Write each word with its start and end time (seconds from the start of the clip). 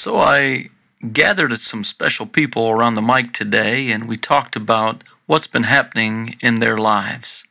So 0.00 0.16
I 0.16 0.68
gathered 1.12 1.52
some 1.54 1.82
special 1.82 2.24
people 2.24 2.70
around 2.70 2.94
the 2.94 3.02
mic 3.02 3.32
today 3.32 3.90
and 3.90 4.08
we 4.08 4.14
talked 4.14 4.54
about 4.54 5.02
what's 5.26 5.48
been 5.48 5.64
happening 5.64 6.36
in 6.40 6.60
their 6.60 6.78
lives. 6.78 7.44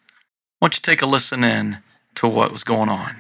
Why 0.60 0.68
don't 0.68 0.78
you 0.78 0.82
take 0.82 1.02
a 1.02 1.06
listen 1.06 1.44
in 1.44 1.80
to 2.16 2.26
what 2.26 2.54
was 2.54 2.64
going 2.64 2.88
on? 2.88 3.18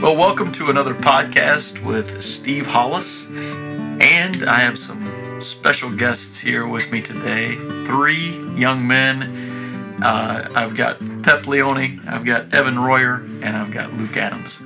Well, 0.00 0.14
welcome 0.14 0.52
to 0.52 0.70
another 0.70 0.94
podcast 0.94 1.84
with 1.84 2.22
Steve 2.22 2.68
Hollis. 2.68 3.26
And 3.26 4.48
I 4.48 4.60
have 4.60 4.78
some 4.78 5.40
special 5.40 5.90
guests 5.90 6.38
here 6.38 6.64
with 6.64 6.92
me 6.92 7.02
today. 7.02 7.56
Three 7.86 8.38
young 8.56 8.86
men. 8.86 9.96
Uh, 10.00 10.48
I've 10.54 10.76
got 10.76 11.00
Pep 11.24 11.48
Leone, 11.48 12.06
I've 12.06 12.24
got 12.24 12.54
Evan 12.54 12.78
Royer, 12.78 13.16
and 13.42 13.56
I've 13.56 13.72
got 13.72 13.92
Luke 13.94 14.16
Adams. 14.16 14.60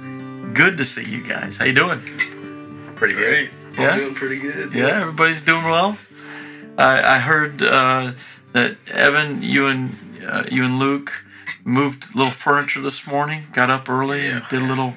Good 0.54 0.76
to 0.78 0.84
see 0.84 1.04
you 1.04 1.26
guys. 1.26 1.56
How 1.56 1.64
you 1.64 1.72
doing? 1.72 1.98
Pretty 2.96 3.14
Great. 3.14 3.50
Yeah? 3.76 3.90
I'm 3.90 3.98
doing 3.98 4.14
pretty 4.14 4.38
good. 4.38 4.72
Yeah, 4.74 5.00
everybody's 5.00 5.42
doing 5.42 5.64
well. 5.64 5.96
I, 6.76 7.16
I 7.16 7.18
heard 7.18 7.62
uh, 7.62 8.12
that 8.52 8.76
Evan, 8.88 9.42
you 9.42 9.66
and 9.66 9.96
uh, 10.26 10.44
you 10.50 10.64
and 10.64 10.78
Luke 10.78 11.24
moved 11.64 12.14
a 12.14 12.18
little 12.18 12.32
furniture 12.32 12.80
this 12.80 13.06
morning. 13.06 13.44
Got 13.52 13.70
up 13.70 13.88
early 13.88 14.26
and 14.26 14.44
did 14.50 14.62
a 14.62 14.66
little 14.66 14.94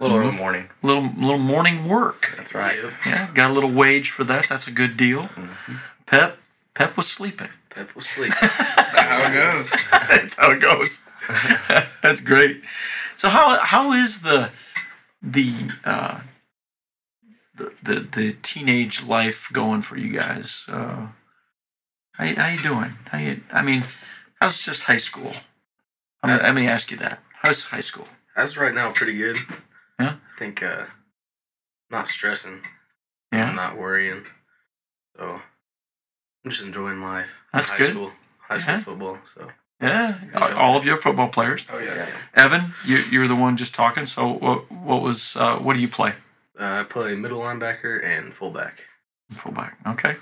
little 0.00 0.18
early 0.18 0.36
morning. 0.36 0.68
little 0.82 1.04
little 1.16 1.38
morning 1.38 1.88
work. 1.88 2.34
That's 2.36 2.54
right. 2.54 2.76
Yeah, 3.04 3.30
got 3.32 3.50
a 3.50 3.54
little 3.54 3.72
wage 3.72 4.10
for 4.10 4.24
that. 4.24 4.48
That's 4.48 4.66
a 4.66 4.72
good 4.72 4.96
deal. 4.96 5.28
Pep 6.06 6.38
Pep 6.74 6.96
was 6.96 7.06
sleeping. 7.06 7.48
Pep 7.70 7.94
was 7.94 8.08
sleeping. 8.08 8.36
How 8.40 9.30
it 9.30 9.32
goes. 9.32 9.70
That's 9.90 10.34
how 10.34 10.50
it 10.50 10.60
goes. 10.60 11.00
That's 12.02 12.20
great. 12.20 12.62
So 13.14 13.28
how 13.28 13.58
how 13.60 13.92
is 13.92 14.20
the 14.20 14.50
the 15.22 15.52
uh, 15.84 16.20
the, 17.56 17.72
the 17.82 18.00
the 18.00 18.32
teenage 18.42 19.02
life 19.04 19.48
going 19.52 19.82
for 19.82 19.96
you 19.96 20.18
guys? 20.18 20.64
Uh, 20.68 21.08
how 22.12 22.26
how 22.34 22.48
you 22.48 22.58
doing? 22.60 22.92
How 23.06 23.18
you? 23.18 23.42
I 23.52 23.62
mean, 23.62 23.82
how's 24.40 24.60
just 24.60 24.84
high 24.84 24.96
school? 24.98 25.32
I'm 26.22 26.30
gonna, 26.30 26.42
let 26.42 26.54
me 26.54 26.66
ask 26.68 26.90
you 26.90 26.96
that. 26.98 27.20
How's 27.42 27.66
high 27.66 27.80
school? 27.80 28.08
As 28.36 28.52
of 28.52 28.58
right 28.58 28.74
now, 28.74 28.90
pretty 28.92 29.16
good. 29.16 29.36
Yeah? 29.98 30.16
I 30.34 30.38
think 30.38 30.62
uh, 30.62 30.86
not 31.90 32.08
stressing. 32.08 32.60
Yeah, 33.32 33.48
I'm 33.50 33.56
not 33.56 33.78
worrying. 33.78 34.24
So 35.16 35.40
I'm 36.44 36.50
just 36.50 36.62
enjoying 36.64 37.00
life. 37.00 37.30
That's 37.52 37.70
high 37.70 37.78
good. 37.78 37.90
School, 37.90 38.12
high 38.40 38.58
school 38.58 38.74
Yeah. 38.74 38.80
football. 38.80 39.18
So 39.24 39.50
yeah. 39.80 40.14
All 40.56 40.76
of 40.76 40.84
you 40.84 40.92
are 40.94 40.96
football 40.96 41.28
players. 41.28 41.66
oh 41.72 41.78
yeah. 41.78 42.06
Evan, 42.34 42.74
you 42.86 42.98
you're 43.10 43.28
the 43.28 43.36
one 43.36 43.56
just 43.56 43.74
talking. 43.74 44.06
So 44.06 44.26
what 44.32 44.70
what 44.70 45.02
was 45.02 45.36
uh, 45.36 45.56
what 45.58 45.74
do 45.74 45.80
you 45.80 45.88
play? 45.88 46.12
Uh, 46.58 46.80
I 46.80 46.82
play 46.84 47.14
middle 47.14 47.40
linebacker 47.40 48.02
and 48.04 48.32
fullback. 48.34 48.84
Fullback. 49.36 49.76
Okay. 49.86 50.16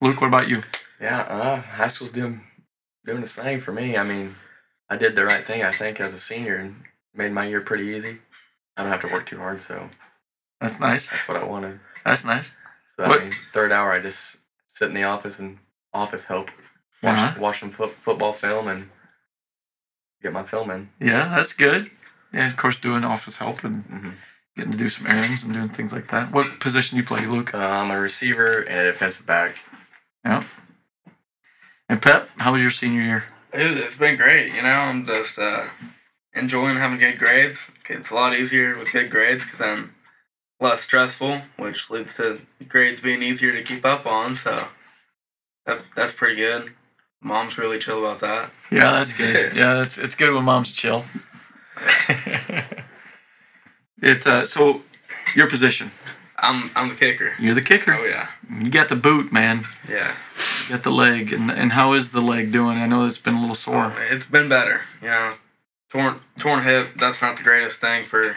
Luke, 0.00 0.20
what 0.20 0.26
about 0.26 0.48
you? 0.48 0.62
Yeah, 1.00 1.20
uh, 1.20 1.60
high 1.60 1.86
school's 1.86 2.10
doing 2.10 2.42
doing 3.06 3.20
the 3.20 3.26
same 3.26 3.60
for 3.60 3.72
me. 3.72 3.96
I 3.96 4.02
mean, 4.04 4.34
I 4.90 4.96
did 4.96 5.16
the 5.16 5.24
right 5.24 5.44
thing, 5.44 5.62
I 5.62 5.70
think, 5.72 6.00
as 6.00 6.12
a 6.12 6.20
senior 6.20 6.56
and 6.56 6.82
made 7.14 7.32
my 7.32 7.46
year 7.46 7.60
pretty 7.60 7.84
easy. 7.84 8.18
I 8.76 8.82
don't 8.82 8.92
have 8.92 9.00
to 9.02 9.08
work 9.08 9.26
too 9.26 9.38
hard, 9.38 9.62
so 9.62 9.88
That's 10.60 10.80
nice. 10.80 11.08
that's 11.10 11.26
what 11.28 11.36
I 11.36 11.44
wanted. 11.44 11.80
That's 12.04 12.24
nice. 12.24 12.52
So 12.96 13.04
I 13.04 13.18
mean, 13.18 13.32
third 13.52 13.72
hour, 13.72 13.92
I 13.92 14.00
just 14.00 14.36
sit 14.72 14.88
in 14.88 14.94
the 14.94 15.02
office 15.04 15.38
and 15.38 15.58
office 15.94 16.24
help, 16.26 16.50
watch, 17.02 17.16
Uh-huh. 17.16 17.40
watch 17.40 17.60
some 17.60 17.70
foot, 17.70 17.90
football 17.92 18.32
film, 18.32 18.68
and 18.68 18.90
get 20.22 20.32
my 20.32 20.42
film 20.42 20.70
in. 20.70 20.90
Yeah, 21.00 21.28
that's 21.34 21.52
good. 21.52 21.90
Yeah, 22.32 22.46
of 22.48 22.56
course, 22.56 22.76
doing 22.76 23.04
office 23.04 23.36
help 23.38 23.64
and 23.64 23.84
hmm 23.84 24.10
getting 24.54 24.72
to 24.72 24.76
do 24.78 24.88
some 24.90 25.06
errands 25.06 25.44
and 25.44 25.54
doing 25.54 25.70
things 25.70 25.94
like 25.94 26.08
that. 26.08 26.30
What 26.30 26.60
position 26.60 26.96
do 26.96 27.00
you 27.00 27.06
play, 27.06 27.24
Luke? 27.24 27.54
Uh, 27.54 27.58
I'm 27.58 27.90
a 27.90 27.98
receiver 27.98 28.58
and 28.68 28.80
a 28.80 28.92
defensive 28.92 29.24
back. 29.24 29.56
Yeah. 30.26 30.44
And 31.88 32.02
Pep, 32.02 32.28
how 32.36 32.52
was 32.52 32.60
your 32.60 32.70
senior 32.70 33.00
year? 33.00 33.24
It, 33.54 33.78
it's 33.78 33.96
been 33.96 34.16
great. 34.18 34.52
You 34.54 34.60
know, 34.60 34.68
I'm 34.68 35.06
just 35.06 35.38
uh, 35.38 35.64
enjoying 36.34 36.76
having 36.76 36.98
good 36.98 37.18
grades. 37.18 37.66
It's 37.88 38.10
a 38.10 38.14
lot 38.14 38.36
easier 38.36 38.76
with 38.78 38.92
good 38.92 39.10
grades 39.10 39.44
because 39.44 39.60
I'm 39.62 39.94
less 40.60 40.82
stressful, 40.82 41.40
which 41.56 41.88
leads 41.90 42.14
to 42.16 42.40
grades 42.68 43.00
being 43.00 43.22
easier 43.22 43.52
to 43.52 43.62
keep 43.62 43.86
up 43.86 44.04
on. 44.06 44.36
So 44.36 44.68
that's 45.64 45.82
that's 45.96 46.12
pretty 46.12 46.36
good. 46.36 46.74
Mom's 47.22 47.56
really 47.56 47.78
chill 47.78 48.04
about 48.04 48.20
that. 48.20 48.50
Yeah, 48.70 48.92
that's 48.92 49.12
good. 49.12 49.54
Yeah, 49.56 49.74
that's 49.74 49.96
it's 49.98 50.14
good 50.14 50.34
when 50.34 50.44
mom's 50.44 50.72
chill. 50.72 51.04
it 54.02 54.26
uh, 54.26 54.44
so 54.44 54.82
your 55.34 55.48
position. 55.48 55.90
I'm 56.36 56.70
I'm 56.74 56.88
the 56.88 56.94
kicker. 56.96 57.34
You're 57.38 57.54
the 57.54 57.62
kicker. 57.62 57.94
Oh 57.94 58.04
yeah, 58.04 58.28
You 58.50 58.70
got 58.70 58.88
the 58.88 58.96
boot, 58.96 59.32
man. 59.32 59.64
yeah. 59.88 60.14
You 60.64 60.74
got 60.76 60.82
the 60.82 60.90
leg, 60.90 61.32
and 61.32 61.50
and 61.50 61.72
how 61.72 61.92
is 61.92 62.10
the 62.10 62.20
leg 62.20 62.50
doing? 62.52 62.78
I 62.78 62.86
know 62.86 63.04
it's 63.04 63.18
been 63.18 63.34
a 63.34 63.40
little 63.40 63.54
sore. 63.54 63.94
It's 64.10 64.26
been 64.26 64.48
better. 64.48 64.82
You 65.00 65.08
know, 65.08 65.34
torn 65.90 66.20
torn 66.38 66.64
hip. 66.64 66.88
That's 66.96 67.22
not 67.22 67.36
the 67.36 67.44
greatest 67.44 67.80
thing 67.80 68.04
for 68.04 68.34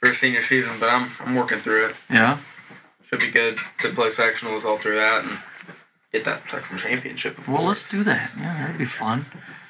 for 0.00 0.12
senior 0.14 0.42
season, 0.42 0.72
but 0.80 0.88
I'm 0.88 1.10
I'm 1.20 1.34
working 1.34 1.58
through 1.58 1.86
it. 1.88 1.96
Yeah. 2.08 2.38
Should 3.08 3.20
be 3.20 3.30
good 3.30 3.58
to 3.80 3.90
play 3.90 4.08
sectionals 4.08 4.64
all 4.64 4.78
through 4.78 4.94
that 4.96 5.24
and 5.24 5.38
get 6.12 6.24
that 6.24 6.42
sectional 6.50 6.78
championship. 6.78 7.36
Before. 7.36 7.54
Well, 7.54 7.64
let's 7.64 7.88
do 7.88 8.02
that. 8.04 8.32
Yeah, 8.38 8.58
that'd 8.62 8.78
be 8.78 8.84
fun. 8.84 9.24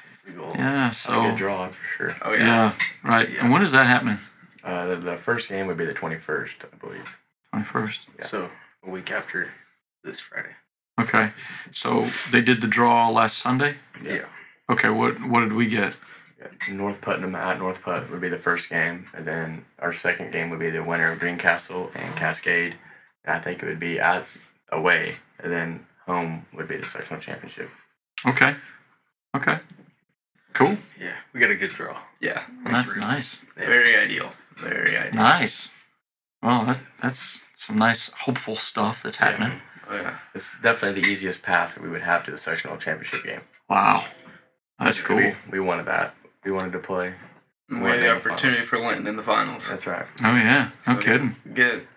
That's 0.09 0.21
the 0.25 0.31
goal. 0.31 0.51
Yeah. 0.55 0.73
That's 0.73 0.99
a 0.99 1.11
So. 1.11 1.35
draw, 1.35 1.63
that's 1.63 1.75
for 1.75 1.85
sure. 1.85 2.15
Oh 2.21 2.33
yeah. 2.33 2.39
Yeah. 2.39 2.73
Right. 3.03 3.29
And 3.39 3.51
when 3.51 3.61
is 3.61 3.71
that 3.71 3.85
happening? 3.87 4.17
Uh, 4.63 4.87
the, 4.87 4.95
the 4.95 5.17
first 5.17 5.49
game 5.49 5.67
would 5.67 5.77
be 5.77 5.85
the 5.85 5.93
21st, 5.93 6.53
I 6.71 6.77
believe. 6.77 7.09
Twenty 7.51 7.65
first. 7.65 8.07
Yeah. 8.17 8.25
So 8.25 8.49
a 8.85 8.89
week 8.89 9.11
after 9.11 9.49
this 10.03 10.19
Friday. 10.19 10.55
Okay. 10.99 11.31
So 11.71 12.01
they 12.31 12.41
did 12.41 12.61
the 12.61 12.67
draw 12.67 13.09
last 13.09 13.37
Sunday. 13.37 13.75
Yeah. 14.03 14.25
Okay. 14.71 14.89
What 14.89 15.21
what 15.27 15.41
did 15.41 15.53
we 15.53 15.67
get? 15.67 15.97
North 16.69 16.99
Putnam 16.99 17.35
at 17.35 17.57
North 17.59 17.81
Put 17.81 18.11
would 18.11 18.19
be 18.19 18.27
the 18.27 18.37
first 18.37 18.69
game, 18.69 19.07
and 19.13 19.25
then 19.25 19.63
our 19.79 19.93
second 19.93 20.31
game 20.33 20.49
would 20.49 20.59
be 20.59 20.69
the 20.69 20.83
winner 20.83 21.09
of 21.11 21.19
Greencastle 21.19 21.89
and 21.95 22.15
Cascade. 22.17 22.75
And 23.23 23.33
I 23.35 23.39
think 23.39 23.63
it 23.63 23.65
would 23.65 23.79
be 23.79 23.97
at 23.99 24.25
away, 24.69 25.15
and 25.39 25.51
then 25.51 25.85
home 26.07 26.45
would 26.53 26.67
be 26.67 26.77
the 26.77 26.85
sectional 26.85 27.19
championship. 27.19 27.69
Okay. 28.25 28.55
Okay. 29.35 29.57
Cool. 30.53 30.77
Yeah. 30.99 31.15
We 31.33 31.39
got 31.39 31.49
a 31.49 31.55
good 31.55 31.71
draw. 31.71 31.97
Yeah. 32.21 32.43
That's 32.65 32.95
nice. 32.95 33.39
Very 33.57 33.95
ideal. 33.95 34.31
Very 34.57 34.95
ideal. 34.97 35.21
Nice. 35.21 35.69
Well, 36.41 36.65
that 36.65 36.79
that's 37.01 37.43
some 37.57 37.77
nice 37.77 38.09
hopeful 38.19 38.55
stuff 38.55 39.01
that's 39.01 39.17
happening. 39.17 39.61
Oh 39.89 39.95
yeah. 39.95 40.17
It's 40.35 40.51
definitely 40.61 41.01
the 41.01 41.07
easiest 41.09 41.41
path 41.43 41.75
that 41.75 41.83
we 41.83 41.89
would 41.89 42.01
have 42.01 42.23
to 42.25 42.31
the 42.31 42.37
sectional 42.37 42.77
championship 42.77 43.23
game. 43.23 43.41
Wow. 43.69 44.05
That's 44.79 45.01
cool. 45.01 45.17
We, 45.17 45.33
we 45.51 45.59
wanted 45.59 45.85
that. 45.85 46.13
We 46.43 46.51
wanted 46.51 46.73
to 46.73 46.79
play. 46.79 47.13
We 47.69 47.77
had 47.77 47.99
the 47.99 48.03
the 48.03 48.15
opportunity 48.15 48.61
finals. 48.61 48.67
for 48.69 48.79
Linton 48.79 49.07
in 49.07 49.15
the 49.15 49.23
finals. 49.23 49.63
That's 49.67 49.87
right. 49.87 50.05
Oh 50.23 50.35
yeah. 50.35 50.69
No 50.87 50.95
So 50.95 51.01
kidding. 51.01 51.35
Get 51.53 51.87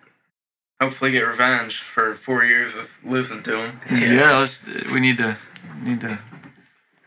hopefully 0.79 1.11
get 1.11 1.21
revenge 1.21 1.81
for 1.81 2.13
four 2.13 2.43
years 2.43 2.75
of 2.75 2.89
losing 3.03 3.43
to 3.43 3.57
him. 3.65 3.81
Yeah. 3.91 4.37
let's. 4.39 4.67
We 4.91 4.99
need 4.99 5.17
to 5.17 5.37
need 5.81 6.01
to 6.01 6.19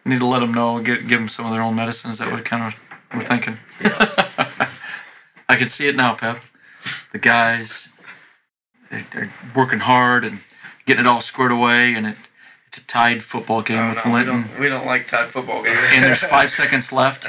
need 0.05 0.21
to 0.21 0.27
let 0.27 0.41
them 0.41 0.53
know. 0.53 0.81
Get 0.81 1.07
give 1.07 1.21
them 1.21 1.29
some 1.29 1.47
of 1.47 1.53
their 1.53 1.63
own 1.63 1.75
medicines. 1.77 2.19
That 2.19 2.31
what 2.33 2.45
kind 2.45 2.65
of 2.65 2.81
we're 3.15 3.23
thinking. 3.23 3.59
I 5.49 5.57
can 5.57 5.69
see 5.69 5.89
it 5.89 5.97
now, 5.97 6.15
Pep. 6.15 6.39
The 7.13 7.19
guys, 7.19 7.89
they're, 8.91 9.05
they're 9.13 9.33
working 9.55 9.81
hard 9.81 10.25
and 10.25 10.39
getting 10.87 11.05
it 11.05 11.09
all 11.09 11.21
squared 11.21 11.51
away, 11.53 11.95
and 11.95 12.07
it 12.07 12.17
it's 12.69 12.79
a 12.79 12.87
tied 12.87 13.25
football 13.25 13.63
game 13.63 13.79
Oh, 13.81 13.89
with 13.91 14.07
no, 14.07 14.15
we 14.15 14.25
don't 14.25 14.59
we 14.61 14.69
don't 14.69 14.87
like 14.87 15.09
tied 15.09 15.27
football 15.27 15.63
games. 15.63 15.81
And 15.93 16.05
there's 16.05 16.23
five 16.37 16.51
seconds 16.51 16.93
left, 16.93 17.27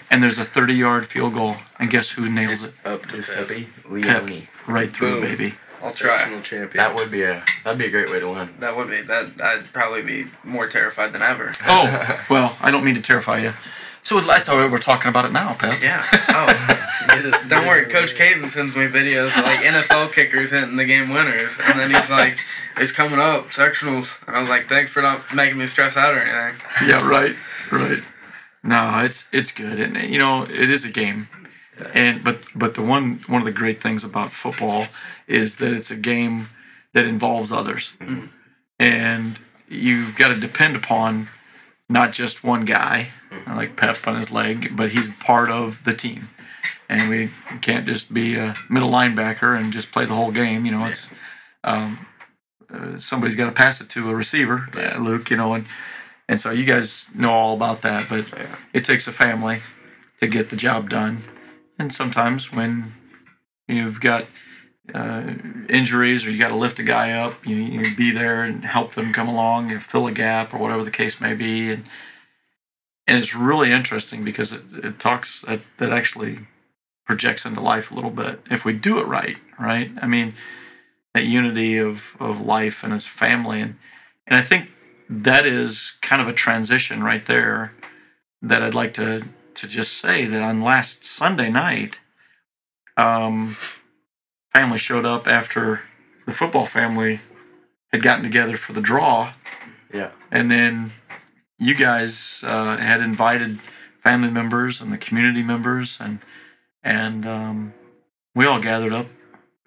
and 0.10 0.22
there's 0.22 0.38
a 0.38 0.44
30 0.44 0.74
yard 0.74 1.04
field 1.06 1.34
goal, 1.34 1.56
and 1.78 1.90
guess 1.90 2.10
who 2.10 2.30
nails 2.30 2.66
it? 2.66 2.74
Up 2.86 3.02
to 3.02 3.06
Pep. 3.08 3.16
Giuseppe 3.16 3.68
Leone. 3.88 4.48
Right 4.66 4.90
through, 4.90 5.20
Boom. 5.20 5.22
baby. 5.22 5.54
I'll 5.82 5.92
try. 5.92 6.24
Champion. 6.42 6.70
That 6.76 6.94
would 6.94 7.10
be 7.10 7.22
a 7.22 7.42
that'd 7.64 7.78
be 7.78 7.86
a 7.86 7.90
great 7.90 8.10
way 8.10 8.20
to 8.20 8.28
win. 8.28 8.48
That 8.60 8.76
would 8.76 8.88
be 8.90 9.00
that. 9.02 9.40
I'd 9.40 9.72
probably 9.72 10.02
be 10.02 10.26
more 10.44 10.66
terrified 10.68 11.12
than 11.12 11.22
ever. 11.22 11.52
Oh, 11.66 12.24
well, 12.30 12.56
I 12.60 12.70
don't 12.70 12.84
mean 12.84 12.94
to 12.94 13.02
terrify 13.02 13.40
you. 13.40 13.52
So 14.02 14.16
with 14.16 14.26
that's 14.26 14.46
how 14.46 14.56
we're 14.56 14.78
talking 14.78 15.08
about 15.10 15.24
it 15.26 15.32
now, 15.32 15.54
Pep. 15.54 15.80
Yeah. 15.82 16.04
Oh, 17.20 17.44
don't 17.48 17.66
worry. 17.66 17.86
Coach 17.86 18.14
Caden 18.14 18.50
sends 18.50 18.76
me 18.76 18.82
videos 18.86 19.36
of 19.38 19.44
like 19.44 19.60
NFL 19.60 20.12
kickers 20.12 20.50
hitting 20.50 20.76
the 20.76 20.84
game 20.84 21.08
winners, 21.08 21.50
and 21.66 21.80
then 21.80 21.90
he's 21.90 22.10
like, 22.10 22.38
"It's 22.76 22.92
coming 22.92 23.18
up 23.18 23.48
sectionals," 23.48 24.20
and 24.26 24.36
I 24.36 24.40
was 24.40 24.48
like, 24.50 24.68
"Thanks 24.68 24.90
for 24.90 25.02
not 25.02 25.34
making 25.34 25.58
me 25.58 25.66
stress 25.66 25.96
out 25.96 26.14
or 26.14 26.20
anything." 26.20 26.60
Yeah, 26.86 27.04
right, 27.08 27.34
right. 27.72 28.02
No, 28.62 29.00
it's 29.04 29.26
it's 29.32 29.50
good, 29.52 29.80
and 29.80 29.96
you 30.12 30.18
know 30.18 30.42
it 30.44 30.70
is 30.70 30.84
a 30.84 30.90
game, 30.90 31.28
and 31.94 32.22
but 32.22 32.38
but 32.54 32.74
the 32.74 32.82
one 32.82 33.20
one 33.26 33.40
of 33.40 33.46
the 33.46 33.52
great 33.52 33.80
things 33.80 34.04
about 34.04 34.30
football 34.30 34.84
is 35.28 35.56
that 35.56 35.72
it's 35.72 35.90
a 35.90 35.96
game 35.96 36.48
that 36.94 37.04
involves 37.04 37.52
others, 37.52 37.92
and 38.78 39.40
you've 39.68 40.16
got 40.16 40.28
to 40.28 40.36
depend 40.40 40.74
upon 40.76 41.28
not 41.88 42.12
just 42.12 42.42
one 42.42 42.64
guy 42.64 43.08
like 43.46 43.76
Pep 43.76 44.06
on 44.06 44.16
his 44.16 44.30
leg, 44.30 44.74
but 44.76 44.90
he's 44.90 45.08
part 45.20 45.50
of 45.50 45.84
the 45.84 45.94
team, 45.94 46.28
and 46.88 47.08
we 47.10 47.30
can't 47.60 47.86
just 47.86 48.12
be 48.12 48.36
a 48.36 48.54
middle 48.68 48.90
linebacker 48.90 49.58
and 49.58 49.72
just 49.72 49.92
play 49.92 50.04
the 50.06 50.14
whole 50.14 50.32
game. 50.32 50.64
You 50.66 50.72
know, 50.72 50.86
it's 50.86 51.08
um, 51.64 52.06
uh, 52.72 52.96
somebody's 52.96 53.36
got 53.36 53.46
to 53.46 53.52
pass 53.52 53.80
it 53.80 53.88
to 53.90 54.10
a 54.10 54.14
receiver, 54.14 54.68
uh, 54.74 54.98
Luke. 54.98 55.30
You 55.30 55.36
know, 55.36 55.54
and 55.54 55.66
and 56.28 56.40
so 56.40 56.50
you 56.50 56.64
guys 56.64 57.08
know 57.14 57.30
all 57.30 57.54
about 57.54 57.82
that, 57.82 58.08
but 58.08 58.30
Yeah. 58.32 58.56
it 58.72 58.84
takes 58.84 59.06
a 59.06 59.12
family 59.12 59.60
to 60.20 60.26
get 60.26 60.48
the 60.50 60.56
job 60.56 60.88
done, 60.90 61.24
and 61.78 61.92
sometimes 61.92 62.52
when 62.52 62.94
you've 63.66 64.00
got 64.00 64.24
uh, 64.94 65.34
injuries 65.68 66.24
or 66.24 66.30
you 66.30 66.38
got 66.38 66.48
to 66.48 66.56
lift 66.56 66.78
a 66.78 66.82
guy 66.82 67.12
up, 67.12 67.46
you, 67.46 67.56
you 67.56 67.94
be 67.96 68.10
there 68.10 68.42
and 68.42 68.64
help 68.64 68.94
them 68.94 69.12
come 69.12 69.28
along 69.28 69.70
and 69.70 69.82
fill 69.82 70.06
a 70.06 70.12
gap 70.12 70.54
or 70.54 70.58
whatever 70.58 70.84
the 70.84 70.90
case 70.90 71.20
may 71.20 71.34
be, 71.34 71.70
and 71.70 71.84
and 73.06 73.16
it's 73.18 73.34
really 73.34 73.72
interesting 73.72 74.22
because 74.22 74.52
it, 74.52 74.62
it 74.82 74.98
talks 74.98 75.40
that, 75.42 75.60
that 75.78 75.90
actually 75.90 76.40
projects 77.06 77.46
into 77.46 77.60
life 77.60 77.90
a 77.90 77.94
little 77.94 78.10
bit. 78.10 78.40
If 78.50 78.64
we 78.64 78.74
do 78.74 78.98
it 78.98 79.06
right, 79.06 79.38
right? 79.58 79.90
I 80.00 80.06
mean, 80.06 80.34
that 81.14 81.24
unity 81.24 81.78
of 81.78 82.16
of 82.20 82.40
life 82.40 82.84
and 82.84 82.92
as 82.92 83.06
family, 83.06 83.60
and 83.60 83.76
and 84.26 84.36
I 84.38 84.42
think 84.42 84.70
that 85.08 85.46
is 85.46 85.94
kind 86.02 86.20
of 86.20 86.28
a 86.28 86.32
transition 86.32 87.02
right 87.02 87.24
there 87.24 87.72
that 88.42 88.62
I'd 88.62 88.74
like 88.74 88.92
to 88.94 89.24
to 89.54 89.66
just 89.66 89.92
say 89.94 90.24
that 90.24 90.42
on 90.42 90.60
last 90.60 91.04
Sunday 91.04 91.50
night, 91.50 91.98
um, 92.96 93.56
family 94.58 94.78
showed 94.78 95.04
up 95.06 95.28
after 95.28 95.82
the 96.26 96.32
football 96.32 96.66
family 96.66 97.20
had 97.92 98.02
gotten 98.02 98.24
together 98.24 98.56
for 98.56 98.72
the 98.72 98.80
draw, 98.80 99.32
Yeah. 99.94 100.10
and 100.32 100.50
then 100.50 100.90
you 101.58 101.74
guys 101.76 102.42
uh, 102.44 102.76
had 102.76 103.00
invited 103.00 103.60
family 104.02 104.30
members 104.30 104.80
and 104.82 104.90
the 104.92 104.98
community 104.98 105.44
members, 105.44 106.00
and 106.00 106.18
and 106.82 107.24
um, 107.24 107.72
we 108.34 108.46
all 108.46 108.60
gathered 108.60 108.92
up 108.92 109.06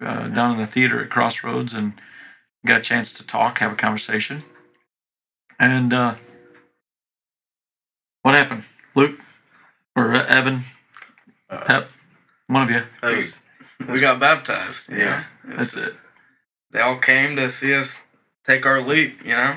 uh, 0.02 0.28
down 0.28 0.52
in 0.52 0.58
the 0.58 0.66
theater 0.66 1.02
at 1.02 1.08
Crossroads 1.08 1.72
and 1.72 1.94
got 2.66 2.80
a 2.80 2.82
chance 2.82 3.14
to 3.14 3.26
talk, 3.26 3.58
have 3.60 3.72
a 3.72 3.76
conversation, 3.76 4.44
and 5.58 5.94
uh, 5.94 6.14
what 8.22 8.34
happened, 8.34 8.64
Luke? 8.94 9.18
Or 9.96 10.12
uh, 10.14 10.26
Evan, 10.26 10.60
Uh, 11.48 11.64
Pep, 11.64 11.90
one 12.46 12.62
of 12.64 12.70
you? 12.70 12.82
That 13.78 13.88
was, 13.88 13.98
We 13.98 14.00
got 14.00 14.20
baptized. 14.20 14.88
you 14.88 14.98
Yeah. 14.98 15.24
know? 15.44 15.56
That's 15.56 15.74
it. 15.74 15.94
They 16.72 16.80
all 16.80 16.96
came 16.96 17.36
to 17.36 17.50
see 17.50 17.74
us 17.74 17.96
take 18.46 18.64
our 18.66 18.80
leap. 18.80 19.24
You 19.24 19.32
know. 19.32 19.56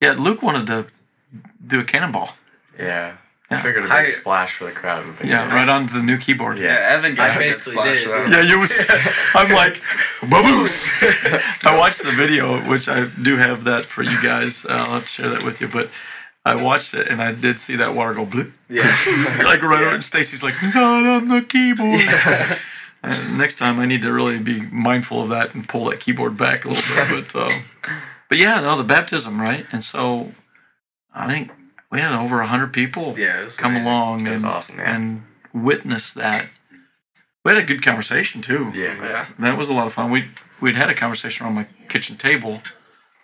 Yeah, 0.00 0.12
Luke 0.18 0.42
wanted 0.42 0.66
to 0.66 0.86
do 1.66 1.80
a 1.80 1.84
cannonball. 1.84 2.36
Yeah. 2.78 3.16
Yeah. 3.50 3.58
I 3.58 3.62
figured 3.62 3.84
a 3.84 3.88
big 3.88 3.92
I- 3.92 4.06
splash 4.06 4.52
for 4.54 4.64
the 4.64 4.72
crowd 4.72 5.04
would 5.06 5.18
be 5.18 5.28
Yeah, 5.28 5.44
good. 5.44 5.54
right 5.54 5.68
onto 5.68 5.92
the 5.92 6.02
new 6.02 6.16
keyboard. 6.18 6.58
Yeah. 6.58 6.72
Yeah, 6.72 6.94
Evan 6.96 7.14
got 7.14 7.30
I 7.30 7.34
a 7.34 7.34
good 7.34 7.38
basically 7.40 7.72
splash 7.74 7.98
did. 8.00 8.08
though. 8.08 8.24
Yeah, 8.26 8.40
you 8.42 8.58
was. 8.60 8.72
I'm 9.34 9.52
like, 9.52 9.80
baboos. 10.22 10.88
I 11.62 11.76
watched 11.78 12.02
the 12.02 12.12
video, 12.12 12.60
which 12.68 12.88
I 12.88 13.06
do 13.20 13.36
have 13.36 13.64
that 13.64 13.84
for 13.84 14.02
you 14.02 14.20
guys. 14.22 14.64
Uh, 14.64 14.76
I'll 14.88 15.02
share 15.04 15.28
that 15.28 15.42
with 15.44 15.60
you. 15.60 15.68
But 15.68 15.90
I 16.46 16.54
watched 16.56 16.94
it 16.94 17.08
and 17.08 17.20
I 17.22 17.32
did 17.32 17.58
see 17.60 17.76
that 17.76 17.94
water 17.94 18.14
go 18.14 18.24
bloop. 18.26 18.52
yeah. 18.70 18.82
Like 19.44 19.62
right 19.62 19.82
over, 19.82 19.94
and 19.94 20.02
Stacy's 20.04 20.42
like, 20.42 20.60
not 20.74 21.04
on 21.04 21.28
the 21.28 21.42
keyboard. 21.42 22.00
And 23.02 23.36
next 23.36 23.56
time 23.58 23.80
I 23.80 23.86
need 23.86 24.02
to 24.02 24.12
really 24.12 24.38
be 24.38 24.60
mindful 24.62 25.22
of 25.22 25.28
that 25.30 25.54
and 25.54 25.68
pull 25.68 25.86
that 25.86 26.00
keyboard 26.00 26.36
back 26.36 26.64
a 26.64 26.68
little 26.68 26.94
bit. 27.18 27.32
But, 27.32 27.52
um, 27.52 27.62
but 28.28 28.38
yeah, 28.38 28.60
no, 28.60 28.76
the 28.76 28.84
baptism, 28.84 29.40
right? 29.40 29.66
And 29.72 29.82
so 29.82 30.32
I 31.12 31.28
think 31.28 31.50
we 31.90 32.00
had 32.00 32.12
over 32.12 32.36
100 32.38 32.72
people 32.72 33.14
Yeah. 33.18 33.44
Was 33.44 33.54
come 33.54 33.72
amazing. 33.72 33.86
along 33.86 34.26
and, 34.28 34.44
awesome, 34.46 34.80
and 34.80 35.22
witness 35.52 36.12
that. 36.12 36.48
We 37.44 37.52
had 37.52 37.62
a 37.62 37.66
good 37.66 37.82
conversation 37.82 38.40
too. 38.40 38.70
Yeah. 38.74 38.94
Yeah. 39.02 39.26
That 39.40 39.58
was 39.58 39.68
a 39.68 39.74
lot 39.74 39.86
of 39.88 39.92
fun. 39.92 40.10
We 40.12 40.28
we'd 40.60 40.76
had 40.76 40.88
a 40.90 40.94
conversation 40.94 41.44
around 41.44 41.56
my 41.56 41.66
kitchen 41.88 42.16
table 42.16 42.62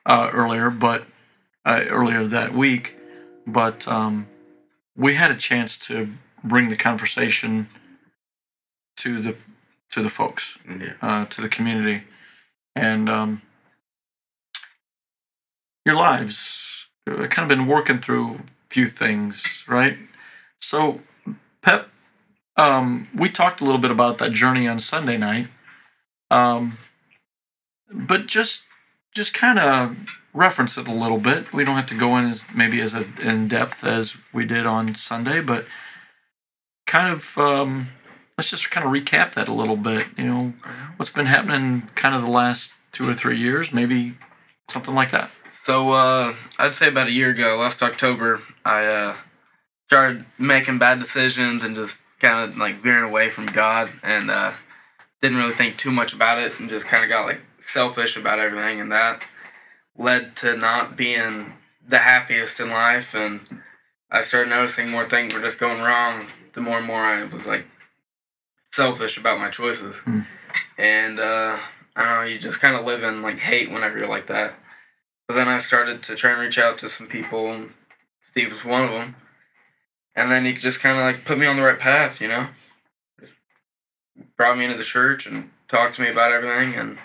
uh, 0.04 0.30
earlier, 0.32 0.70
but 0.70 1.04
uh, 1.64 1.84
earlier 1.88 2.24
that 2.24 2.52
week, 2.52 2.96
but 3.46 3.86
um, 3.86 4.26
we 4.96 5.14
had 5.14 5.30
a 5.30 5.36
chance 5.36 5.78
to 5.86 6.08
bring 6.42 6.68
the 6.68 6.74
conversation 6.76 7.68
to 8.96 9.20
the 9.20 9.36
to 9.90 10.02
the 10.02 10.08
folks, 10.10 10.58
Yeah. 10.68 10.92
uh, 11.02 11.24
to 11.26 11.40
the 11.40 11.48
community, 11.48 12.04
and 12.76 13.08
um, 13.08 13.42
your 15.84 15.96
lives. 15.96 16.86
uh, 17.08 17.26
kind 17.28 17.50
of 17.50 17.56
been 17.56 17.66
working 17.66 17.98
through 17.98 18.34
a 18.34 18.40
few 18.70 18.86
things, 18.86 19.64
right? 19.66 19.96
So, 20.60 21.00
Pep, 21.62 21.88
um, 22.56 23.08
we 23.16 23.30
talked 23.30 23.60
a 23.62 23.64
little 23.64 23.80
bit 23.80 23.90
about 23.90 24.18
that 24.18 24.32
journey 24.32 24.68
on 24.68 24.78
Sunday 24.78 25.16
night, 25.16 25.46
um, 26.30 26.76
but 27.90 28.26
just 28.26 28.64
just 29.14 29.32
kind 29.32 29.58
of 29.58 30.20
reference 30.34 30.76
it 30.76 30.86
a 30.86 30.92
little 30.92 31.18
bit. 31.18 31.52
We 31.52 31.64
don't 31.64 31.76
have 31.76 31.86
to 31.86 31.98
go 31.98 32.16
in 32.18 32.26
as 32.26 32.44
maybe 32.54 32.80
as 32.82 32.92
a, 32.94 33.04
in 33.20 33.48
depth 33.48 33.82
as 33.82 34.16
we 34.32 34.44
did 34.44 34.66
on 34.66 34.94
Sunday, 34.94 35.40
but 35.40 35.64
kind 36.86 37.10
of 37.12 37.36
um, 37.38 37.86
let's 38.38 38.50
just 38.50 38.70
kind 38.70 38.86
of 38.86 38.92
recap 38.92 39.34
that 39.34 39.48
a 39.48 39.52
little 39.52 39.76
bit. 39.76 40.06
You 40.16 40.24
know, 40.24 40.54
what's 40.96 41.10
been 41.10 41.26
happening 41.26 41.90
kind 41.96 42.14
of 42.14 42.22
the 42.22 42.30
last 42.30 42.72
two 42.92 43.06
or 43.06 43.12
three 43.12 43.36
years, 43.36 43.72
maybe 43.72 44.14
something 44.70 44.94
like 44.94 45.10
that. 45.10 45.30
So 45.64 45.92
uh, 45.92 46.34
I'd 46.58 46.74
say 46.74 46.88
about 46.88 47.08
a 47.08 47.12
year 47.12 47.30
ago, 47.30 47.56
last 47.58 47.82
October, 47.82 48.40
I 48.64 48.86
uh, 48.86 49.14
started 49.88 50.24
making 50.38 50.78
bad 50.78 51.00
decisions 51.00 51.64
and 51.64 51.74
just 51.74 51.98
kind 52.20 52.48
of 52.48 52.56
like 52.56 52.76
veering 52.76 53.04
away 53.04 53.28
from 53.28 53.46
God 53.46 53.90
and 54.02 54.30
uh, 54.30 54.52
didn't 55.20 55.36
really 55.36 55.52
think 55.52 55.76
too 55.76 55.90
much 55.90 56.14
about 56.14 56.38
it 56.38 56.58
and 56.58 56.70
just 56.70 56.86
kind 56.86 57.02
of 57.02 57.10
got 57.10 57.26
like 57.26 57.40
selfish 57.60 58.16
about 58.16 58.38
everything 58.38 58.80
and 58.80 58.90
that 58.90 59.26
led 59.96 60.34
to 60.36 60.56
not 60.56 60.96
being 60.96 61.52
the 61.86 61.98
happiest 61.98 62.60
in 62.60 62.70
life 62.70 63.14
and 63.14 63.40
I 64.10 64.22
started 64.22 64.48
noticing 64.48 64.90
more 64.90 65.04
things 65.04 65.34
were 65.34 65.40
just 65.40 65.60
going 65.60 65.82
wrong 65.82 66.26
the 66.54 66.60
more 66.60 66.78
and 66.78 66.86
more 66.86 67.00
I 67.00 67.24
was 67.24 67.44
like 67.44 67.66
selfish 68.78 69.14
about 69.18 69.38
my 69.44 69.50
choices 69.50 69.94
Hmm. 70.06 70.20
and 70.78 71.18
uh, 71.20 71.58
I 71.96 72.00
don't 72.04 72.14
know 72.16 72.22
you 72.30 72.38
just 72.38 72.60
kind 72.60 72.76
of 72.76 72.84
live 72.90 73.02
in 73.08 73.22
like 73.22 73.38
hate 73.50 73.70
whenever 73.70 73.98
you're 73.98 74.14
like 74.16 74.28
that 74.28 74.50
but 75.28 75.34
then 75.34 75.48
I 75.48 75.58
started 75.58 76.02
to 76.04 76.14
try 76.16 76.30
and 76.32 76.40
reach 76.40 76.58
out 76.58 76.78
to 76.78 76.88
some 76.88 77.06
people. 77.06 77.66
Steve 78.30 78.50
was 78.54 78.64
one 78.64 78.84
of 78.84 78.90
them. 78.90 79.14
And 80.16 80.30
then 80.30 80.46
he 80.46 80.54
just 80.54 80.80
kind 80.80 80.96
of 80.96 81.04
like 81.04 81.26
put 81.26 81.36
me 81.38 81.44
on 81.44 81.56
the 81.56 81.62
right 81.62 81.78
path, 81.78 82.18
you 82.22 82.28
know? 82.28 82.46
Just 83.20 83.34
brought 84.38 84.56
me 84.56 84.64
into 84.64 84.78
the 84.78 84.84
church 84.84 85.26
and 85.26 85.50
talked 85.68 85.96
to 85.96 86.00
me 86.02 86.08
about 86.08 86.32
everything 86.32 86.74
and 86.80 86.98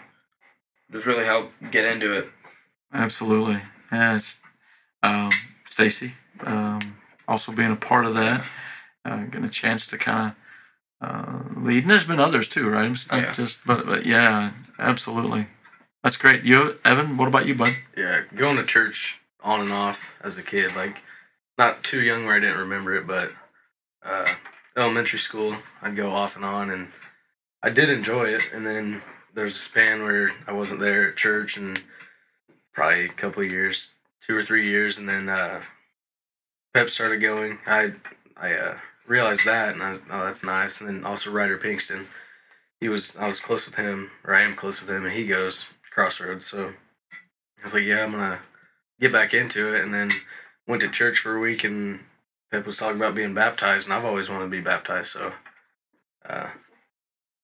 just 0.90 1.06
really 1.06 1.26
helped 1.26 1.52
get 1.70 1.84
into 1.84 2.18
it. 2.18 2.30
Absolutely. 2.94 3.60
Yes. 3.92 4.40
Um, 5.04 5.32
Stacy, 5.68 6.14
um, 6.46 6.80
also 7.28 7.52
being 7.52 7.74
a 7.74 7.76
part 7.76 8.06
of 8.06 8.14
that, 8.16 8.46
uh, 9.04 9.24
getting 9.26 9.44
a 9.44 9.50
chance 9.50 9.86
to 9.88 9.98
kind 9.98 10.30
of 10.30 10.36
uh, 11.04 11.40
lead. 11.58 11.84
And 11.84 11.92
there's 11.92 12.06
been 12.06 12.20
others 12.20 12.48
too, 12.48 12.70
right? 12.70 12.90
It's 12.90 13.10
not 13.12 13.22
Yeah. 13.22 13.34
just, 13.34 13.66
but, 13.66 13.86
but 13.86 14.06
yeah, 14.06 14.52
absolutely. 14.80 15.48
That's 16.04 16.18
great. 16.18 16.44
You, 16.44 16.80
Evan, 16.84 17.18
what 17.18 17.28
about 17.28 17.46
you, 17.46 17.56
bud? 17.56 17.74
Yeah, 17.98 18.22
going 18.36 18.58
to 18.58 18.64
church 18.66 19.20
on 19.42 19.62
and 19.62 19.72
off 19.72 20.00
as 20.22 20.38
a 20.38 20.44
kid, 20.44 20.76
like 20.76 21.02
not 21.58 21.84
too 21.84 22.02
young 22.02 22.26
where 22.26 22.36
I 22.36 22.40
didn't 22.40 22.60
remember 22.60 22.94
it, 22.96 23.06
but 23.08 23.32
uh, 24.06 24.28
elementary 24.76 25.20
school, 25.20 25.56
I'd 25.82 25.96
go 25.96 26.12
off 26.12 26.36
and 26.36 26.44
on, 26.44 26.70
and 26.70 26.88
I 27.62 27.70
did 27.70 27.90
enjoy 27.90 28.26
it. 28.26 28.42
And 28.54 28.66
then 28.66 29.02
there's 29.34 29.56
a 29.56 29.60
span 29.60 30.04
where 30.04 30.32
I 30.48 30.52
wasn't 30.52 30.80
there 30.82 31.10
at 31.10 31.16
church, 31.16 31.56
and 31.58 31.82
probably 32.74 33.06
a 33.06 33.10
couple 33.10 33.44
of 33.44 33.52
years, 33.52 33.92
two 34.28 34.36
or 34.36 34.44
three 34.44 34.68
years, 34.68 34.98
and 34.98 35.08
then 35.08 35.30
uh, 35.30 35.62
Pep 36.74 36.90
started 36.90 37.22
going. 37.22 37.60
I 37.66 37.94
I 38.36 38.54
uh, 38.56 38.78
realized 39.08 39.46
that, 39.46 39.74
and 39.74 39.84
I 39.84 39.92
was, 39.92 40.02
oh, 40.12 40.26
that's 40.26 40.44
nice. 40.44 40.80
And 40.80 40.90
then 40.90 41.06
also 41.06 41.32
Ryder 41.32 41.58
Pinkston, 41.58 42.06
he 42.80 42.90
was 42.90 43.16
I 43.18 43.28
was 43.28 43.40
close 43.40 43.66
with 43.66 43.76
him, 43.76 44.12
or 44.24 44.36
I 44.36 44.42
am 44.42 44.54
close 44.56 44.82
with 44.82 44.90
him, 44.90 45.06
and 45.06 45.14
he 45.14 45.26
goes 45.26 45.66
Crossroads, 45.92 46.46
so 46.46 46.74
I 47.60 47.64
was 47.64 47.74
like, 47.74 47.84
yeah, 47.84 48.04
I'm 48.04 48.12
gonna 48.12 48.40
get 49.00 49.12
back 49.12 49.34
into 49.34 49.76
it, 49.76 49.84
and 49.84 49.94
then 49.94 50.12
went 50.68 50.82
to 50.82 50.90
church 50.90 51.20
for 51.20 51.36
a 51.36 51.40
week, 51.40 51.64
and 51.64 52.02
Pep 52.52 52.66
was 52.66 52.78
talking 52.78 52.98
about 52.98 53.16
being 53.16 53.34
baptized, 53.34 53.88
and 53.88 53.94
I've 53.94 54.06
always 54.06 54.30
wanted 54.30 54.46
to 54.46 54.50
be 54.50 54.62
baptized, 54.62 55.10
so 55.10 55.34
uh, 56.28 56.48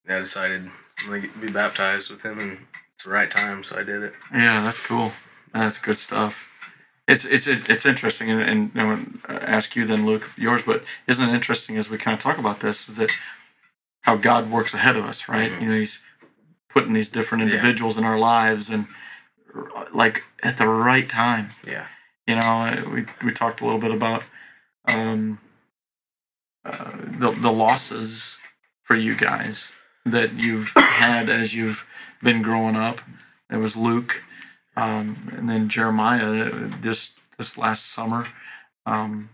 I 0.07 0.19
decided 0.19 0.69
I'm 0.99 1.05
gonna 1.05 1.21
get, 1.21 1.41
be 1.41 1.51
baptized 1.51 2.09
with 2.09 2.21
him, 2.21 2.39
and 2.39 2.57
it's 2.93 3.05
the 3.05 3.11
right 3.11 3.31
time, 3.31 3.63
so 3.63 3.77
I 3.77 3.83
did 3.83 4.03
it. 4.03 4.13
Yeah, 4.33 4.61
that's 4.61 4.79
cool. 4.79 5.11
That's 5.53 5.79
good 5.79 5.97
stuff. 5.97 6.48
It's 7.11 7.25
it's 7.25 7.47
it's 7.47 7.85
interesting, 7.85 8.29
and, 8.29 8.41
and 8.41 8.71
I 8.75 8.85
want 8.85 9.23
to 9.23 9.49
ask 9.49 9.75
you 9.75 9.83
then, 9.85 10.05
Luke, 10.05 10.29
yours. 10.37 10.61
But 10.63 10.83
isn't 11.07 11.27
it 11.27 11.33
interesting 11.33 11.75
as 11.75 11.89
we 11.89 11.97
kind 11.97 12.15
of 12.15 12.21
talk 12.21 12.37
about 12.37 12.59
this? 12.59 12.87
Is 12.87 12.97
that 12.97 13.11
how 14.01 14.15
God 14.15 14.51
works 14.51 14.73
ahead 14.75 14.95
of 14.95 15.05
us, 15.05 15.27
right? 15.27 15.51
Mhm. 15.51 15.61
You 15.61 15.67
know, 15.69 15.75
He's 15.75 15.99
putting 16.69 16.93
these 16.93 17.09
different 17.09 17.43
Yeah. 17.43 17.49
individuals 17.49 17.97
in 17.97 18.03
our 18.03 18.19
lives, 18.19 18.69
and 18.69 18.85
like 19.91 20.23
at 20.43 20.57
the 20.57 20.67
right 20.67 21.09
time. 21.09 21.49
Yeah. 21.65 21.85
You 22.27 22.35
know, 22.35 22.91
we 22.93 23.05
we 23.25 23.31
talked 23.31 23.59
a 23.61 23.65
little 23.65 23.79
bit 23.79 23.91
about 23.91 24.23
um, 24.87 25.39
uh, 26.65 26.91
the 26.95 27.31
the 27.31 27.51
losses 27.51 28.37
for 28.83 28.95
you 28.95 29.15
guys 29.15 29.71
that 30.05 30.33
you've 30.33 30.71
had 30.75 31.27
as 31.29 31.55
you've 31.55 31.85
been 32.21 32.41
growing 32.43 32.75
up. 32.75 33.01
It 33.49 33.57
was 33.57 33.75
Luke, 33.75 34.23
um, 34.79 35.33
and 35.35 35.49
then 35.49 35.69
Jeremiah 35.69 36.45
uh, 36.45 36.69
this 36.81 37.11
this 37.37 37.57
last 37.57 37.87
summer. 37.91 38.25
Um, 38.85 39.29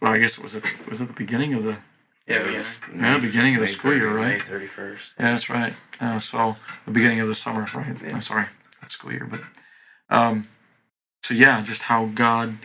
well, 0.00 0.12
I 0.12 0.18
guess 0.18 0.38
it 0.38 0.42
was 0.42 0.54
it 0.54 0.64
was 0.88 1.00
at 1.00 1.08
the 1.08 1.14
beginning 1.14 1.54
of 1.54 1.62
the 1.64 1.78
Yeah, 2.26 2.42
was 2.42 2.76
Yeah, 2.94 3.18
beginning 3.18 3.54
of 3.54 3.60
the 3.60 3.66
May 3.66 3.72
school 3.72 3.92
year, 3.94 4.10
30 4.10 4.14
May 4.14 4.30
right? 4.32 4.42
thirty 4.42 4.66
first. 4.66 5.10
Yeah, 5.18 5.30
that's 5.32 5.50
right. 5.50 5.74
Uh, 6.00 6.18
so 6.18 6.56
the 6.86 6.90
beginning 6.92 7.20
of 7.20 7.28
the 7.28 7.34
summer, 7.34 7.66
right? 7.74 8.00
Yeah. 8.02 8.14
I'm 8.14 8.22
sorry, 8.22 8.46
not 8.80 8.90
school 8.90 9.12
year, 9.12 9.28
but 9.30 9.40
um, 10.08 10.48
so 11.22 11.34
yeah, 11.34 11.62
just 11.62 11.82
how 11.82 12.06
God, 12.06 12.56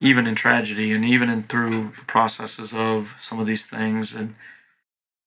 even 0.00 0.26
in 0.26 0.34
tragedy 0.34 0.92
and 0.92 1.04
even 1.04 1.28
in 1.30 1.42
through 1.44 1.92
the 1.98 2.04
processes 2.06 2.72
of 2.74 3.16
some 3.20 3.38
of 3.38 3.46
these 3.46 3.66
things, 3.66 4.14
and 4.14 4.34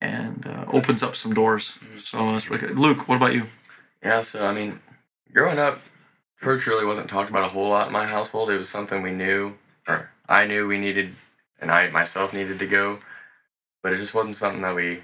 and 0.02 0.46
uh, 0.48 0.66
opens 0.74 1.04
up 1.04 1.16
some 1.16 1.34
doors. 1.34 1.78
So 2.04 2.32
that's 2.32 2.50
really 2.50 2.68
good. 2.68 2.80
Luke, 2.80 3.08
what 3.08 3.16
about 3.18 3.34
you? 3.34 3.44
Yeah, 4.04 4.22
so 4.22 4.48
I 4.48 4.54
mean, 4.54 4.80
growing 5.34 5.60
up, 5.60 5.82
church 6.42 6.68
really 6.68 6.86
wasn't 6.86 7.10
talked 7.10 7.30
about 7.30 7.46
a 7.46 7.50
whole 7.50 7.70
lot 7.70 7.88
in 7.88 7.94
my 7.94 8.06
household. 8.06 8.50
It 8.50 8.58
was 8.58 8.70
something 8.70 9.02
we 9.02 9.12
knew, 9.12 9.56
or 9.88 10.12
I 10.28 10.46
knew 10.46 10.68
we 10.68 10.80
needed, 10.80 11.16
and 11.60 11.72
I 11.72 11.90
myself 11.90 12.34
needed 12.34 12.60
to 12.60 12.68
go, 12.68 13.00
but 13.84 13.94
it 13.94 13.98
just 13.98 14.14
wasn't 14.14 14.36
something 14.36 14.62
that 14.62 14.76
we 14.76 15.02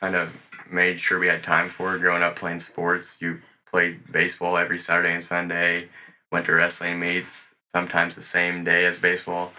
kind 0.00 0.14
of 0.14 0.36
made 0.70 1.00
sure 1.00 1.18
we 1.18 1.28
had 1.28 1.42
time 1.42 1.68
for. 1.68 1.98
Growing 1.98 2.22
up 2.22 2.36
playing 2.36 2.60
sports, 2.60 3.16
you 3.20 3.40
played 3.70 4.12
baseball 4.12 4.56
every 4.56 4.78
Saturday 4.78 5.14
and 5.14 5.24
Sunday, 5.24 5.88
went 6.30 6.46
to 6.46 6.52
wrestling 6.52 7.00
meets, 7.00 7.44
sometimes 7.72 8.14
the 8.14 8.22
same 8.22 8.64
day 8.64 8.84
as 8.86 8.98
baseball. 8.98 9.52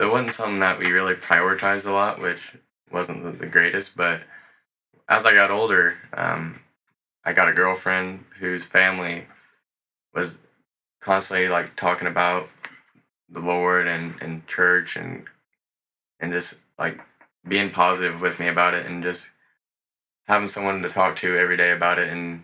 So 0.00 0.08
it 0.08 0.12
wasn't 0.12 0.32
something 0.32 0.58
that 0.60 0.78
we 0.78 0.92
really 0.92 1.14
prioritized 1.14 1.86
a 1.86 1.90
lot, 1.90 2.20
which 2.20 2.54
wasn't 2.90 3.40
the, 3.40 3.46
greatest. 3.46 3.96
But 3.96 4.20
as 5.08 5.24
I 5.24 5.34
got 5.34 5.50
older, 5.50 5.98
um, 6.12 6.60
I 7.24 7.32
got 7.32 7.48
a 7.48 7.52
girlfriend 7.52 8.24
whose 8.38 8.64
family 8.64 9.26
was 10.16 10.38
constantly 11.00 11.48
like 11.48 11.76
talking 11.76 12.08
about 12.08 12.48
the 13.28 13.40
Lord 13.40 13.86
and, 13.86 14.14
and 14.20 14.46
church 14.46 14.96
and 14.96 15.24
and 16.18 16.32
just 16.32 16.56
like 16.78 17.00
being 17.46 17.70
positive 17.70 18.20
with 18.20 18.40
me 18.40 18.48
about 18.48 18.74
it 18.74 18.86
and 18.86 19.02
just 19.02 19.28
having 20.26 20.48
someone 20.48 20.82
to 20.82 20.88
talk 20.88 21.16
to 21.16 21.36
every 21.36 21.56
day 21.56 21.70
about 21.70 21.98
it 21.98 22.08
and 22.08 22.42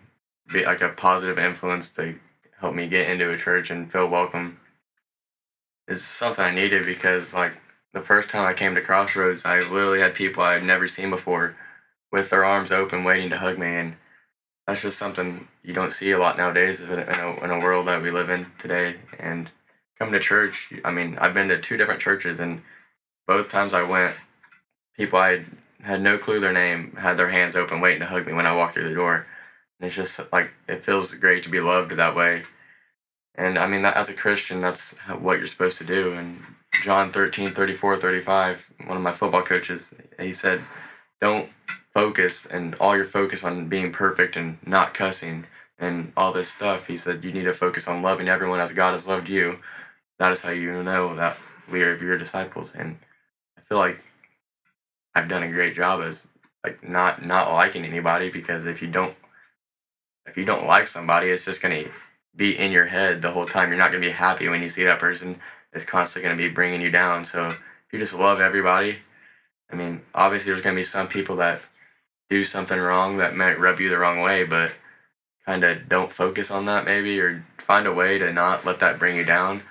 be 0.52 0.64
like 0.64 0.82
a 0.82 0.90
positive 0.90 1.38
influence 1.38 1.88
to 1.90 2.14
help 2.60 2.74
me 2.74 2.86
get 2.86 3.08
into 3.08 3.32
a 3.32 3.38
church 3.38 3.70
and 3.70 3.90
feel 3.90 4.08
welcome 4.08 4.60
is 5.88 6.04
something 6.04 6.44
I 6.44 6.54
needed 6.54 6.84
because 6.84 7.34
like 7.34 7.60
the 7.92 8.00
first 8.00 8.28
time 8.28 8.46
I 8.46 8.52
came 8.52 8.74
to 8.74 8.80
Crossroads 8.80 9.44
I 9.44 9.58
literally 9.58 10.00
had 10.00 10.14
people 10.14 10.42
I'd 10.42 10.62
never 10.62 10.86
seen 10.86 11.10
before 11.10 11.56
with 12.12 12.30
their 12.30 12.44
arms 12.44 12.70
open 12.70 13.02
waiting 13.02 13.30
to 13.30 13.38
hug 13.38 13.58
me 13.58 13.66
and 13.66 13.96
that's 14.66 14.82
just 14.82 14.98
something 14.98 15.48
you 15.62 15.74
don't 15.74 15.92
see 15.92 16.12
a 16.12 16.18
lot 16.18 16.36
nowadays 16.36 16.80
in 16.80 16.90
a, 16.90 17.44
in 17.44 17.50
a, 17.50 17.58
world 17.58 17.86
that 17.88 18.02
we 18.02 18.10
live 18.10 18.30
in 18.30 18.46
today. 18.58 18.96
And 19.18 19.50
coming 19.98 20.14
to 20.14 20.20
church, 20.20 20.72
I 20.84 20.92
mean, 20.92 21.18
I've 21.18 21.34
been 21.34 21.48
to 21.48 21.60
two 21.60 21.76
different 21.76 22.00
churches, 22.00 22.38
and 22.38 22.62
both 23.26 23.50
times 23.50 23.74
I 23.74 23.82
went, 23.82 24.14
people 24.96 25.18
I 25.18 25.44
had 25.82 26.00
no 26.00 26.16
clue 26.16 26.38
their 26.38 26.52
name 26.52 26.94
had 26.96 27.16
their 27.16 27.30
hands 27.30 27.56
open 27.56 27.80
waiting 27.80 28.00
to 28.00 28.06
hug 28.06 28.26
me 28.26 28.32
when 28.32 28.46
I 28.46 28.54
walked 28.54 28.74
through 28.74 28.88
the 28.88 28.94
door. 28.94 29.26
And 29.80 29.88
it's 29.88 29.96
just 29.96 30.20
like, 30.32 30.50
it 30.68 30.84
feels 30.84 31.12
great 31.14 31.42
to 31.42 31.48
be 31.48 31.60
loved 31.60 31.90
that 31.92 32.14
way. 32.14 32.42
And 33.34 33.58
I 33.58 33.66
mean, 33.66 33.82
that, 33.82 33.96
as 33.96 34.08
a 34.08 34.14
Christian, 34.14 34.60
that's 34.60 34.92
what 35.08 35.38
you're 35.38 35.48
supposed 35.48 35.78
to 35.78 35.84
do. 35.84 36.12
And 36.12 36.40
John 36.82 37.10
13, 37.10 37.50
34, 37.50 37.96
35, 37.96 38.72
one 38.86 38.96
of 38.96 39.02
my 39.02 39.12
football 39.12 39.42
coaches, 39.42 39.90
he 40.20 40.32
said, 40.32 40.60
don't 41.20 41.48
focus 41.94 42.46
and 42.46 42.74
all 42.76 42.96
your 42.96 43.04
focus 43.04 43.44
on 43.44 43.68
being 43.68 43.92
perfect 43.92 44.36
and 44.36 44.58
not 44.66 44.94
cussing 44.94 45.44
and 45.78 46.12
all 46.16 46.32
this 46.32 46.48
stuff. 46.50 46.86
He 46.86 46.96
said 46.96 47.24
you 47.24 47.32
need 47.32 47.44
to 47.44 47.54
focus 47.54 47.86
on 47.86 48.02
loving 48.02 48.28
everyone 48.28 48.60
as 48.60 48.72
God 48.72 48.92
has 48.92 49.06
loved 49.06 49.28
you. 49.28 49.58
That 50.18 50.32
is 50.32 50.40
how 50.40 50.50
you 50.50 50.82
know 50.82 51.14
that 51.16 51.36
we 51.70 51.82
are 51.82 51.96
your 51.96 52.18
disciples. 52.18 52.72
And 52.76 52.98
I 53.58 53.60
feel 53.62 53.78
like 53.78 54.00
I've 55.14 55.28
done 55.28 55.42
a 55.42 55.50
great 55.50 55.74
job 55.74 56.00
as 56.00 56.26
like 56.64 56.88
not 56.88 57.24
not 57.24 57.52
liking 57.52 57.84
anybody 57.84 58.30
because 58.30 58.66
if 58.66 58.80
you 58.80 58.88
don't 58.88 59.14
if 60.26 60.36
you 60.36 60.44
don't 60.44 60.66
like 60.66 60.86
somebody, 60.86 61.28
it's 61.28 61.44
just 61.44 61.60
gonna 61.60 61.84
be 62.34 62.56
in 62.56 62.72
your 62.72 62.86
head 62.86 63.20
the 63.20 63.32
whole 63.32 63.46
time. 63.46 63.68
You're 63.68 63.78
not 63.78 63.90
gonna 63.90 64.06
be 64.06 64.10
happy 64.12 64.48
when 64.48 64.62
you 64.62 64.68
see 64.68 64.84
that 64.84 64.98
person. 64.98 65.40
It's 65.72 65.84
constantly 65.84 66.28
gonna 66.28 66.40
be 66.40 66.48
bringing 66.48 66.80
you 66.80 66.90
down. 66.90 67.24
So 67.24 67.48
if 67.48 67.58
you 67.92 67.98
just 67.98 68.14
love 68.14 68.40
everybody, 68.40 68.98
I 69.70 69.76
mean, 69.76 70.02
obviously 70.14 70.52
there's 70.52 70.62
gonna 70.62 70.76
be 70.76 70.82
some 70.82 71.08
people 71.08 71.36
that 71.36 71.60
do 72.32 72.44
something 72.44 72.78
wrong 72.78 73.18
that 73.18 73.36
might 73.36 73.60
rub 73.60 73.78
you 73.78 73.90
the 73.90 73.98
wrong 73.98 74.20
way, 74.20 74.42
but 74.42 74.74
kind 75.44 75.62
of 75.64 75.86
don't 75.86 76.10
focus 76.10 76.50
on 76.50 76.64
that 76.64 76.86
maybe 76.86 77.20
or 77.20 77.44
find 77.58 77.86
a 77.86 77.92
way 77.92 78.16
to 78.16 78.32
not 78.32 78.64
let 78.64 78.78
that 78.78 78.98
bring 78.98 79.16
you 79.16 79.24
down. 79.24 79.62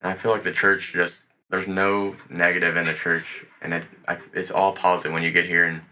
And 0.00 0.10
I 0.10 0.14
feel 0.14 0.30
like 0.30 0.42
the 0.42 0.52
church 0.52 0.92
just 0.94 1.24
there's 1.50 1.68
no 1.68 2.16
negative 2.30 2.78
in 2.78 2.84
the 2.84 2.94
church, 2.94 3.44
and 3.60 3.74
it 3.74 3.84
I, 4.06 4.16
it's 4.32 4.50
all 4.50 4.72
positive 4.72 5.12
when 5.12 5.22
you 5.22 5.30
get 5.30 5.44
here, 5.44 5.64
and 5.66 5.82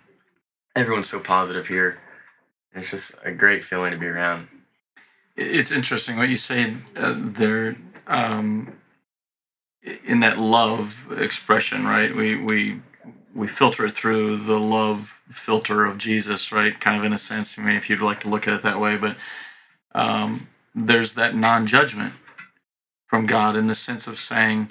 everyone's 0.75 1.09
so 1.09 1.21
positive 1.21 1.69
here. 1.69 1.99
It's 2.75 2.91
just 2.91 3.15
a 3.23 3.33
great 3.33 3.63
feeling 3.63 3.93
to 3.93 3.99
be 3.99 4.07
around. 4.07 4.49
It's 5.37 5.71
interesting 5.71 6.17
what 6.17 6.31
you 6.31 6.37
say 6.37 6.75
uh, 6.97 7.15
there 7.17 7.77
um, 8.07 8.77
in 10.05 10.21
that 10.21 10.39
love 10.39 11.13
expression, 11.19 11.85
right? 11.85 12.15
We 12.15 12.37
we 12.37 12.81
we 13.35 13.47
filter 13.47 13.85
it 13.85 13.93
through 13.93 14.39
the 14.39 14.59
love 14.59 15.16
filter 15.31 15.85
of 15.85 15.99
Jesus, 15.99 16.53
right? 16.53 16.79
Kind 16.79 16.99
of 16.99 17.05
in 17.05 17.13
a 17.13 17.19
sense, 17.19 17.59
I 17.59 17.63
mean, 17.63 17.77
if 17.77 17.91
you'd 17.91 18.01
like 18.01 18.21
to 18.21 18.29
look 18.29 18.47
at 18.47 18.55
it 18.55 18.63
that 18.63 18.81
way, 18.81 18.97
but 18.97 19.17
um, 19.95 20.49
there's 20.75 21.15
that 21.15 21.35
non-judgment 21.35 22.15
from 23.07 23.27
God 23.27 23.57
in 23.57 23.67
the 23.67 23.75
sense 23.75 24.07
of 24.07 24.19
saying, 24.19 24.71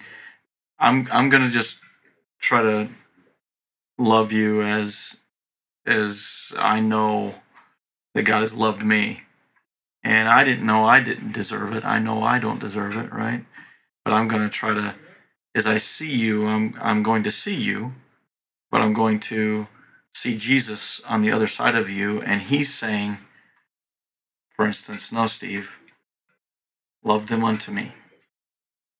"I'm 0.79 1.07
I'm 1.11 1.29
going 1.29 1.43
to 1.43 1.49
just 1.49 1.79
try 2.39 2.61
to 2.61 2.89
love 3.97 4.31
you 4.31 4.61
as 4.61 5.17
as 5.85 6.51
I 6.57 6.79
know 6.79 7.35
that 8.13 8.23
God 8.23 8.41
has 8.41 8.53
loved 8.53 8.83
me." 8.83 9.21
And 10.05 10.29
I 10.29 10.43
didn't 10.43 10.67
know 10.67 10.85
I 10.85 10.99
didn't 10.99 11.31
deserve 11.31 11.75
it. 11.75 11.83
I 11.83 11.97
know 11.97 12.21
I 12.21 12.37
don't 12.37 12.59
deserve 12.59 12.95
it, 12.95 13.11
right? 13.11 13.43
But 14.03 14.13
I'm 14.13 14.27
going 14.27 14.43
to 14.43 14.49
try 14.49 14.71
to, 14.71 14.93
as 15.55 15.65
I 15.65 15.77
see 15.77 16.15
you, 16.15 16.45
I'm, 16.45 16.77
I'm 16.79 17.01
going 17.01 17.23
to 17.23 17.31
see 17.31 17.55
you, 17.55 17.95
but 18.69 18.81
I'm 18.81 18.93
going 18.93 19.19
to 19.21 19.67
see 20.15 20.37
Jesus 20.37 21.01
on 21.01 21.21
the 21.21 21.31
other 21.31 21.47
side 21.47 21.75
of 21.75 21.89
you. 21.89 22.21
And 22.21 22.41
he's 22.41 22.73
saying, 22.73 23.17
for 24.55 24.65
instance, 24.65 25.11
no, 25.11 25.25
Steve, 25.25 25.77
love 27.03 27.27
them 27.27 27.43
unto 27.43 27.71
me. 27.71 27.91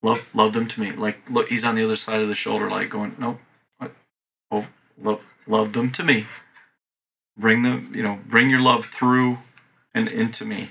Love, 0.03 0.29
love 0.35 0.53
them 0.53 0.67
to 0.67 0.79
me. 0.79 0.91
Like, 0.91 1.21
look, 1.29 1.47
he's 1.47 1.63
on 1.63 1.75
the 1.75 1.83
other 1.83 1.95
side 1.95 2.21
of 2.21 2.27
the 2.27 2.35
shoulder, 2.35 2.69
like 2.69 2.89
going, 2.89 3.15
nope, 3.17 3.39
what? 3.77 3.91
oh, 4.51 4.67
love, 5.01 5.23
love 5.47 5.73
them 5.73 5.89
to 5.91 6.03
me. 6.03 6.25
Bring 7.37 7.63
them, 7.63 7.91
you 7.95 8.03
know, 8.03 8.19
bring 8.27 8.49
your 8.49 8.61
love 8.61 8.85
through 8.85 9.39
and 9.93 10.07
into 10.09 10.45
me 10.45 10.69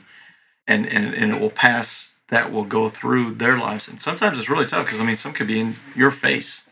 and, 0.66 0.86
and, 0.86 1.14
and 1.14 1.32
it 1.32 1.40
will 1.40 1.50
pass 1.50 2.12
that 2.28 2.52
will 2.52 2.64
go 2.64 2.88
through 2.88 3.32
their 3.32 3.58
lives 3.58 3.88
and 3.88 4.00
sometimes 4.00 4.38
it's 4.38 4.48
really 4.48 4.66
tough 4.66 4.86
because 4.86 5.00
i 5.00 5.04
mean 5.04 5.14
some 5.14 5.32
could 5.32 5.46
be 5.46 5.60
in 5.60 5.74
your 5.94 6.10
face 6.10 6.64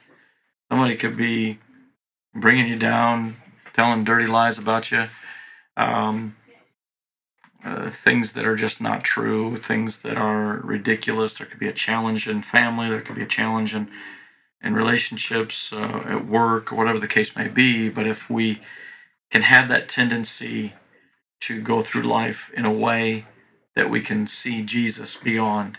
somebody 0.70 0.96
could 0.96 1.16
be 1.16 1.58
bringing 2.34 2.66
you 2.66 2.78
down 2.78 3.36
telling 3.72 4.04
dirty 4.04 4.26
lies 4.26 4.58
about 4.58 4.90
you 4.90 5.04
um, 5.76 6.36
uh, 7.64 7.90
things 7.90 8.32
that 8.32 8.46
are 8.46 8.56
just 8.56 8.80
not 8.80 9.04
true 9.04 9.56
things 9.56 9.98
that 9.98 10.18
are 10.18 10.60
ridiculous. 10.64 11.38
There 11.38 11.46
could 11.46 11.60
be 11.60 11.68
a 11.68 11.72
challenge 11.72 12.28
in 12.28 12.42
family 12.42 12.88
there 12.88 13.00
could 13.00 13.16
be 13.16 13.22
a 13.22 13.26
challenge 13.26 13.74
in 13.74 13.88
in 14.62 14.74
relationships 14.74 15.72
uh, 15.72 16.04
at 16.06 16.26
work 16.26 16.72
or 16.72 16.76
whatever 16.76 16.98
the 16.98 17.08
case 17.08 17.34
may 17.34 17.48
be. 17.48 17.88
But 17.88 18.06
if 18.06 18.30
we 18.30 18.60
can 19.30 19.42
have 19.42 19.68
that 19.68 19.88
tendency 19.88 20.74
to 21.40 21.60
go 21.60 21.80
through 21.80 22.02
life 22.02 22.50
in 22.54 22.64
a 22.64 22.72
way 22.72 23.26
that 23.74 23.90
we 23.90 24.00
can 24.00 24.26
see 24.26 24.62
Jesus 24.62 25.16
beyond, 25.16 25.78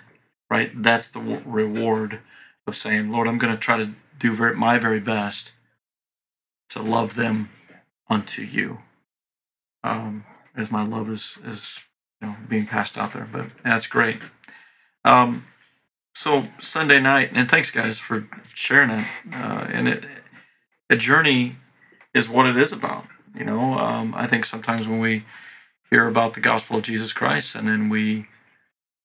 right? 0.50 0.71
That's 0.75 1.07
the 1.07 1.19
w- 1.19 1.43
reward 1.45 2.19
of 2.67 2.75
saying, 2.75 3.12
Lord, 3.12 3.27
I'm 3.27 3.38
going 3.38 3.53
to 3.53 3.59
try 3.59 3.77
to 3.77 3.91
do 4.19 4.33
very, 4.33 4.55
my 4.55 4.77
very 4.77 5.00
best 5.00 5.53
to 6.69 6.81
love 6.81 7.15
them 7.15 7.50
unto 8.13 8.41
you. 8.41 8.79
Um, 9.84 10.25
as 10.55 10.72
my 10.72 10.86
love 10.86 11.10
is, 11.10 11.38
is 11.46 11.84
you 12.22 12.27
know, 12.27 12.36
being 12.48 12.65
passed 12.65 12.98
out 12.98 13.13
there, 13.13 13.27
but 13.32 13.58
that's 13.63 13.88
great. 13.88 14.20
Um, 15.03 15.46
so 16.15 16.46
Sunday 16.60 17.01
night, 17.01 17.32
and 17.34 17.50
thanks 17.50 17.72
guys 17.72 18.00
for 18.00 18.27
sharing 18.53 18.91
it. 18.91 19.05
Uh, 19.34 19.67
and 19.70 19.88
it, 19.88 20.05
a 20.89 20.96
journey 20.96 21.58
is 22.13 22.29
what 22.29 22.46
it 22.46 22.55
is 22.55 22.72
about. 22.72 23.08
You 23.36 23.43
know, 23.46 23.74
um, 23.74 24.13
I 24.15 24.27
think 24.27 24.46
sometimes 24.46 24.88
when 24.88 25.00
we 25.00 25.25
hear 25.89 26.08
about 26.08 26.34
the 26.34 26.39
gospel 26.39 26.77
of 26.77 26.84
Jesus 26.84 27.13
Christ 27.13 27.55
and 27.55 27.67
then 27.67 27.89
we 27.89 28.27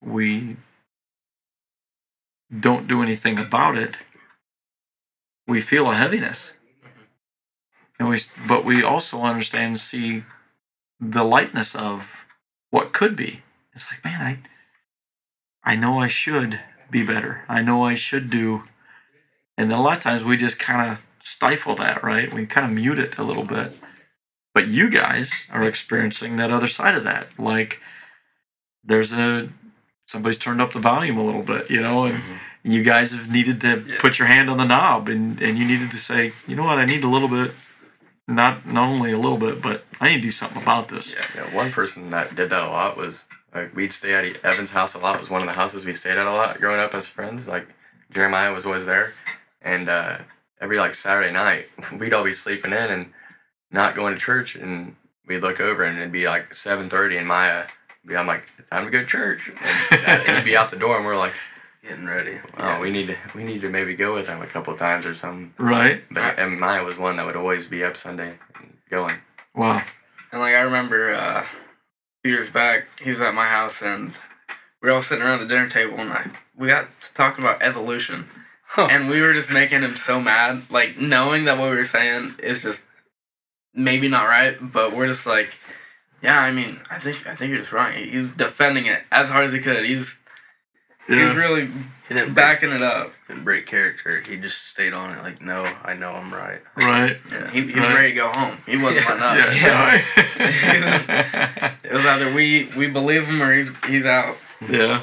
we 0.01 0.55
don't 2.57 2.87
do 2.87 3.01
anything 3.01 3.37
about 3.37 3.75
it, 3.77 3.97
we 5.47 5.59
feel 5.61 5.89
a 5.89 5.95
heaviness. 5.95 6.53
And 7.99 8.07
we 8.09 8.17
but 8.47 8.63
we 8.65 8.83
also 8.83 9.21
understand 9.21 9.65
and 9.67 9.77
see 9.77 10.23
the 10.99 11.23
lightness 11.23 11.75
of 11.75 12.25
what 12.71 12.93
could 12.93 13.15
be. 13.15 13.41
It's 13.73 13.91
like, 13.91 14.03
man, 14.03 14.21
I 14.21 15.71
I 15.73 15.75
know 15.75 15.99
I 15.99 16.07
should 16.07 16.59
be 16.89 17.05
better. 17.05 17.43
I 17.47 17.61
know 17.61 17.83
I 17.83 17.93
should 17.93 18.29
do 18.29 18.63
and 19.57 19.69
then 19.69 19.77
a 19.77 19.81
lot 19.81 19.97
of 19.97 20.03
times 20.03 20.23
we 20.23 20.37
just 20.37 20.57
kind 20.57 20.89
of 20.91 21.05
stifle 21.19 21.75
that, 21.75 22.01
right? 22.03 22.33
We 22.33 22.45
kind 22.45 22.65
of 22.65 22.71
mute 22.71 22.97
it 22.97 23.17
a 23.17 23.23
little 23.23 23.43
bit. 23.43 23.77
But 24.53 24.67
you 24.67 24.89
guys 24.89 25.45
are 25.51 25.63
experiencing 25.63 26.37
that 26.37 26.49
other 26.51 26.67
side 26.67 26.95
of 26.95 27.03
that. 27.03 27.37
Like 27.37 27.81
there's 28.83 29.13
a 29.13 29.49
somebody's 30.07 30.37
turned 30.37 30.61
up 30.61 30.71
the 30.71 30.79
volume 30.79 31.17
a 31.17 31.23
little 31.23 31.43
bit, 31.43 31.69
you 31.69 31.81
know, 31.81 32.05
and 32.05 32.15
Mm-hmm. 32.15 32.71
you 32.71 32.83
guys 32.83 33.11
have 33.11 33.31
needed 33.31 33.61
to 33.61 33.83
Yeah. 33.87 33.97
put 33.99 34.17
your 34.19 34.27
hand 34.27 34.49
on 34.49 34.57
the 34.57 34.65
knob 34.65 35.07
and, 35.07 35.39
and 35.41 35.57
you 35.57 35.65
needed 35.65 35.91
to 35.91 35.97
say, 35.97 36.33
you 36.47 36.55
know 36.55 36.63
what, 36.63 36.77
I 36.77 36.85
need 36.85 37.03
a 37.03 37.07
little 37.07 37.27
bit 37.29 37.51
not 38.29 38.65
not 38.65 38.87
only 38.87 39.11
a 39.11 39.17
little 39.17 39.37
bit, 39.37 39.61
but 39.61 39.83
I 39.99 40.09
need 40.09 40.17
to 40.17 40.21
do 40.21 40.29
something 40.29 40.61
about 40.61 40.87
this. 40.87 41.15
Yeah. 41.15 41.25
Yeah, 41.43 41.55
one 41.55 41.71
person 41.71 42.09
that 42.11 42.35
did 42.35 42.49
that 42.51 42.63
a 42.63 42.69
lot 42.69 42.95
was 42.95 43.25
like 43.53 43.75
we'd 43.75 43.91
stay 43.91 44.13
at 44.13 44.45
Evan's 44.45 44.71
house 44.71 44.93
a 44.93 44.99
lot. 44.99 45.15
It 45.15 45.21
was 45.21 45.29
one 45.29 45.41
of 45.41 45.47
the 45.47 45.53
houses 45.53 45.85
we 45.85 45.93
stayed 45.93 46.17
at 46.17 46.27
a 46.27 46.31
lot 46.31 46.59
growing 46.59 46.79
up 46.79 46.93
as 46.93 47.07
friends. 47.07 47.47
Like 47.47 47.67
Jeremiah 48.11 48.53
was 48.53 48.65
always 48.65 48.85
there, 48.85 49.13
and 49.61 49.89
uh, 49.89 50.19
every 50.61 50.77
like 50.77 50.93
Saturday 50.95 51.31
night 51.33 51.67
we'd 51.97 52.13
all 52.13 52.23
be 52.23 52.33
sleeping 52.33 52.71
in 52.71 52.91
and 52.91 53.13
not 53.71 53.95
going 53.95 54.13
to 54.13 54.19
church, 54.19 54.55
and 54.55 54.95
we'd 55.25 55.39
look 55.41 55.59
over 55.59 55.83
and 55.83 55.97
it'd 55.97 56.11
be 56.11 56.27
like 56.27 56.53
seven 56.53 56.87
thirty, 56.87 57.17
and 57.17 57.27
Maya, 57.27 57.65
be 58.05 58.15
I'm 58.15 58.27
like 58.27 58.47
time 58.69 58.85
to 58.85 58.91
go 58.91 59.01
to 59.01 59.07
church, 59.07 59.49
and 59.49 60.37
he'd 60.37 60.45
be 60.45 60.55
out 60.55 60.69
the 60.69 60.77
door, 60.77 60.97
and 60.97 61.05
we're 61.05 61.17
like, 61.17 61.33
Getting 61.89 62.05
ready. 62.05 62.37
oh, 62.59 62.79
we 62.79 62.91
need 62.91 63.07
to 63.07 63.17
we 63.33 63.43
need 63.43 63.61
to 63.61 63.69
maybe 63.69 63.95
go 63.95 64.13
with 64.13 64.27
him 64.27 64.43
a 64.43 64.45
couple 64.45 64.77
times 64.77 65.07
or 65.07 65.15
something. 65.15 65.51
Right? 65.57 66.03
But 66.11 66.37
and 66.37 66.59
Maya 66.59 66.83
was 66.83 66.99
one 66.99 67.15
that 67.15 67.25
would 67.25 67.35
always 67.35 67.65
be 67.65 67.83
up 67.83 67.97
Sunday 67.97 68.35
and 68.55 68.77
going. 68.91 69.15
Wow. 69.55 69.81
And 70.31 70.39
like 70.39 70.53
I 70.53 70.61
remember 70.61 71.11
uh, 71.11 71.41
a 71.41 71.45
few 72.23 72.35
years 72.35 72.51
back, 72.51 72.85
he 73.01 73.09
was 73.09 73.19
at 73.19 73.33
my 73.33 73.47
house 73.47 73.81
and 73.81 74.13
we 74.83 74.89
were 74.89 74.95
all 74.95 75.01
sitting 75.01 75.23
around 75.23 75.39
the 75.39 75.47
dinner 75.47 75.67
table 75.67 75.99
and 75.99 76.11
I 76.11 76.29
we 76.55 76.67
got 76.67 76.85
to 77.01 77.13
talking 77.15 77.43
about 77.43 77.63
evolution. 77.63 78.29
Huh. 78.67 78.87
And 78.91 79.09
we 79.09 79.19
were 79.21 79.33
just 79.33 79.49
making 79.49 79.81
him 79.81 79.95
so 79.95 80.21
mad, 80.21 80.69
like 80.69 80.99
knowing 80.99 81.45
that 81.45 81.57
what 81.57 81.71
we 81.71 81.77
were 81.77 81.85
saying 81.85 82.35
is 82.37 82.61
just 82.61 82.81
maybe 83.73 84.07
not 84.07 84.27
right, 84.27 84.55
but 84.61 84.93
we're 84.93 85.07
just 85.07 85.25
like, 85.25 85.57
yeah, 86.21 86.39
I 86.39 86.51
mean, 86.51 86.79
I 86.91 86.99
think 86.99 87.25
I 87.25 87.33
think 87.33 87.49
you're 87.49 87.61
just 87.61 87.71
wrong. 87.71 87.93
He's 87.93 88.29
defending 88.29 88.85
it 88.85 89.01
as 89.11 89.29
hard 89.29 89.45
as 89.45 89.53
he 89.53 89.59
could. 89.59 89.83
He's 89.85 90.15
he's 91.15 91.17
Yeah. 91.17 91.35
really 91.35 91.65
He 92.07 92.15
didn't 92.15 92.33
break, 92.33 92.35
backing 92.35 92.71
it 92.71 92.81
up. 92.81 93.11
didn't 93.27 93.43
break 93.43 93.65
character. 93.67 94.21
He 94.21 94.35
just 94.37 94.67
stayed 94.67 94.93
on 94.93 95.11
it. 95.17 95.21
Like, 95.21 95.41
no, 95.41 95.63
I 95.83 95.93
know 95.93 96.11
I'm 96.13 96.33
right. 96.33 96.61
Right. 96.75 97.17
Yeah. 97.31 97.49
He, 97.51 97.61
he 97.61 97.65
was 97.67 97.75
Right. 97.75 97.93
ready 97.95 98.09
to 98.11 98.15
go 98.15 98.29
home. 98.29 98.57
He 98.65 98.77
wasn't 98.77 99.07
letting 99.07 99.23
up. 99.23 99.55
Yeah. 99.55 100.01
It 101.83 101.93
was 101.93 102.05
either 102.05 102.33
we 102.33 102.69
we 102.77 102.87
believe 102.87 103.25
him 103.27 103.41
or 103.41 103.53
he's 103.53 103.71
he's 103.85 104.05
out. 104.05 104.37
Yeah. 104.67 105.01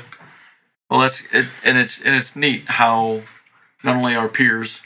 Well, 0.91 1.01
that's 1.01 1.23
it, 1.33 1.47
and 1.65 1.77
it's 1.79 2.01
and 2.01 2.15
it's 2.15 2.37
neat 2.37 2.65
how 2.67 3.23
not 3.83 3.97
only 3.97 4.15
our 4.15 4.29
peers, 4.29 4.81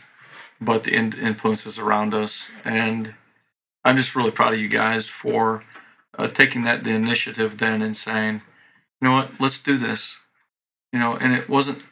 but 0.60 0.84
the 0.84 0.94
in, 0.94 1.12
influences 1.12 1.78
around 1.78 2.14
us, 2.14 2.50
and 2.64 3.14
I'm 3.84 3.96
just 3.96 4.14
really 4.16 4.30
proud 4.30 4.54
of 4.54 4.60
you 4.60 4.68
guys 4.68 5.08
for 5.08 5.62
uh, 6.18 6.28
taking 6.28 6.62
that 6.62 6.84
the 6.84 6.92
initiative 6.92 7.58
then 7.58 7.82
and 7.82 7.94
saying, 7.96 8.40
you 9.00 9.08
know 9.08 9.12
what, 9.12 9.30
let's 9.38 9.58
do 9.58 9.76
this, 9.76 10.19
you 10.92 10.98
know, 10.98 11.16
and 11.16 11.32
it 11.32 11.48
wasn't, 11.48 11.82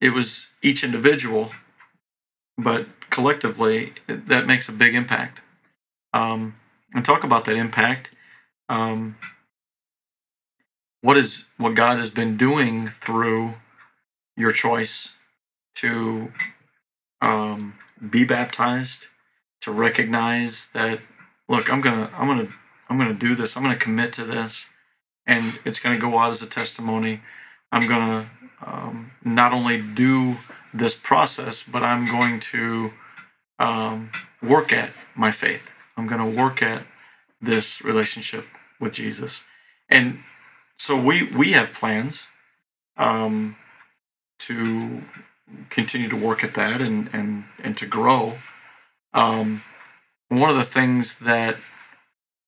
it 0.00 0.10
was 0.12 0.48
each 0.62 0.82
individual, 0.84 1.52
but 2.56 2.86
collectively 3.10 3.92
that 4.06 4.46
makes 4.46 4.68
a 4.68 4.72
big 4.72 4.94
impact. 4.94 5.40
Um, 6.12 6.56
and 6.92 7.04
talk 7.04 7.24
about 7.24 7.44
that 7.44 7.56
impact. 7.56 8.14
Um, 8.68 9.16
what 11.02 11.16
is 11.16 11.44
what 11.56 11.74
God 11.74 11.98
has 11.98 12.10
been 12.10 12.36
doing 12.36 12.86
through 12.86 13.54
your 14.36 14.52
choice 14.52 15.14
to 15.76 16.32
um, 17.20 17.74
be 18.08 18.24
baptized, 18.24 19.06
to 19.62 19.70
recognize 19.70 20.68
that 20.68 21.00
look, 21.48 21.72
I'm 21.72 21.80
gonna 21.80 22.10
I'm 22.14 22.26
gonna 22.26 22.48
I'm 22.88 22.98
gonna 22.98 23.14
do 23.14 23.34
this. 23.34 23.56
I'm 23.56 23.62
gonna 23.62 23.76
commit 23.76 24.12
to 24.14 24.24
this, 24.24 24.66
and 25.26 25.58
it's 25.64 25.80
gonna 25.80 25.98
go 25.98 26.18
out 26.18 26.30
as 26.30 26.42
a 26.42 26.46
testimony. 26.46 27.20
I'm 27.72 27.88
gonna 27.88 28.30
um, 28.64 29.12
not 29.24 29.52
only 29.52 29.80
do 29.80 30.36
this 30.72 30.94
process, 30.94 31.62
but 31.62 31.82
I'm 31.82 32.06
going 32.06 32.40
to 32.40 32.92
um, 33.58 34.10
work 34.42 34.72
at 34.72 34.90
my 35.14 35.30
faith. 35.30 35.70
I'm 35.96 36.06
going 36.06 36.20
to 36.20 36.40
work 36.40 36.62
at 36.62 36.84
this 37.40 37.82
relationship 37.82 38.46
with 38.78 38.92
Jesus, 38.92 39.44
and 39.88 40.20
so 40.78 41.00
we 41.00 41.24
we 41.24 41.52
have 41.52 41.72
plans 41.72 42.28
um, 42.96 43.56
to 44.40 45.02
continue 45.68 46.08
to 46.08 46.16
work 46.16 46.44
at 46.44 46.54
that 46.54 46.80
and 46.80 47.10
and 47.12 47.44
and 47.62 47.76
to 47.76 47.86
grow. 47.86 48.38
Um, 49.12 49.62
one 50.28 50.50
of 50.50 50.56
the 50.56 50.64
things 50.64 51.18
that 51.18 51.56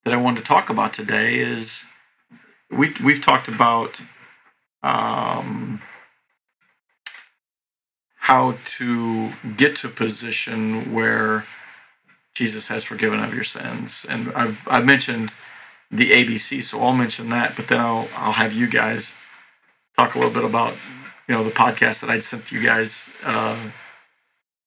that 0.04 0.14
I 0.14 0.16
wanted 0.16 0.38
to 0.38 0.44
talk 0.44 0.70
about 0.70 0.92
today 0.92 1.38
is 1.38 1.84
we 2.70 2.94
we've 3.04 3.22
talked 3.22 3.48
about 3.48 4.00
um, 4.82 5.80
how 8.16 8.56
to 8.64 9.30
get 9.56 9.76
to 9.76 9.88
a 9.88 9.90
position 9.90 10.92
where 10.92 11.44
Jesus 12.34 12.68
has 12.68 12.84
forgiven 12.84 13.20
of 13.20 13.34
your 13.34 13.44
sins, 13.44 14.06
and 14.08 14.32
I've 14.32 14.66
I've 14.68 14.86
mentioned 14.86 15.34
the 15.90 16.10
ABC, 16.12 16.62
so 16.62 16.80
I'll 16.80 16.94
mention 16.94 17.28
that, 17.28 17.54
but 17.54 17.68
then 17.68 17.80
I'll 17.80 18.08
I'll 18.16 18.32
have 18.32 18.52
you 18.52 18.66
guys 18.66 19.14
talk 19.96 20.14
a 20.14 20.18
little 20.18 20.32
bit 20.32 20.44
about 20.44 20.74
you 21.28 21.34
know 21.34 21.44
the 21.44 21.50
podcast 21.50 22.00
that 22.00 22.10
I'd 22.10 22.22
sent 22.22 22.46
to 22.46 22.54
you 22.58 22.64
guys 22.64 23.10
uh, 23.22 23.70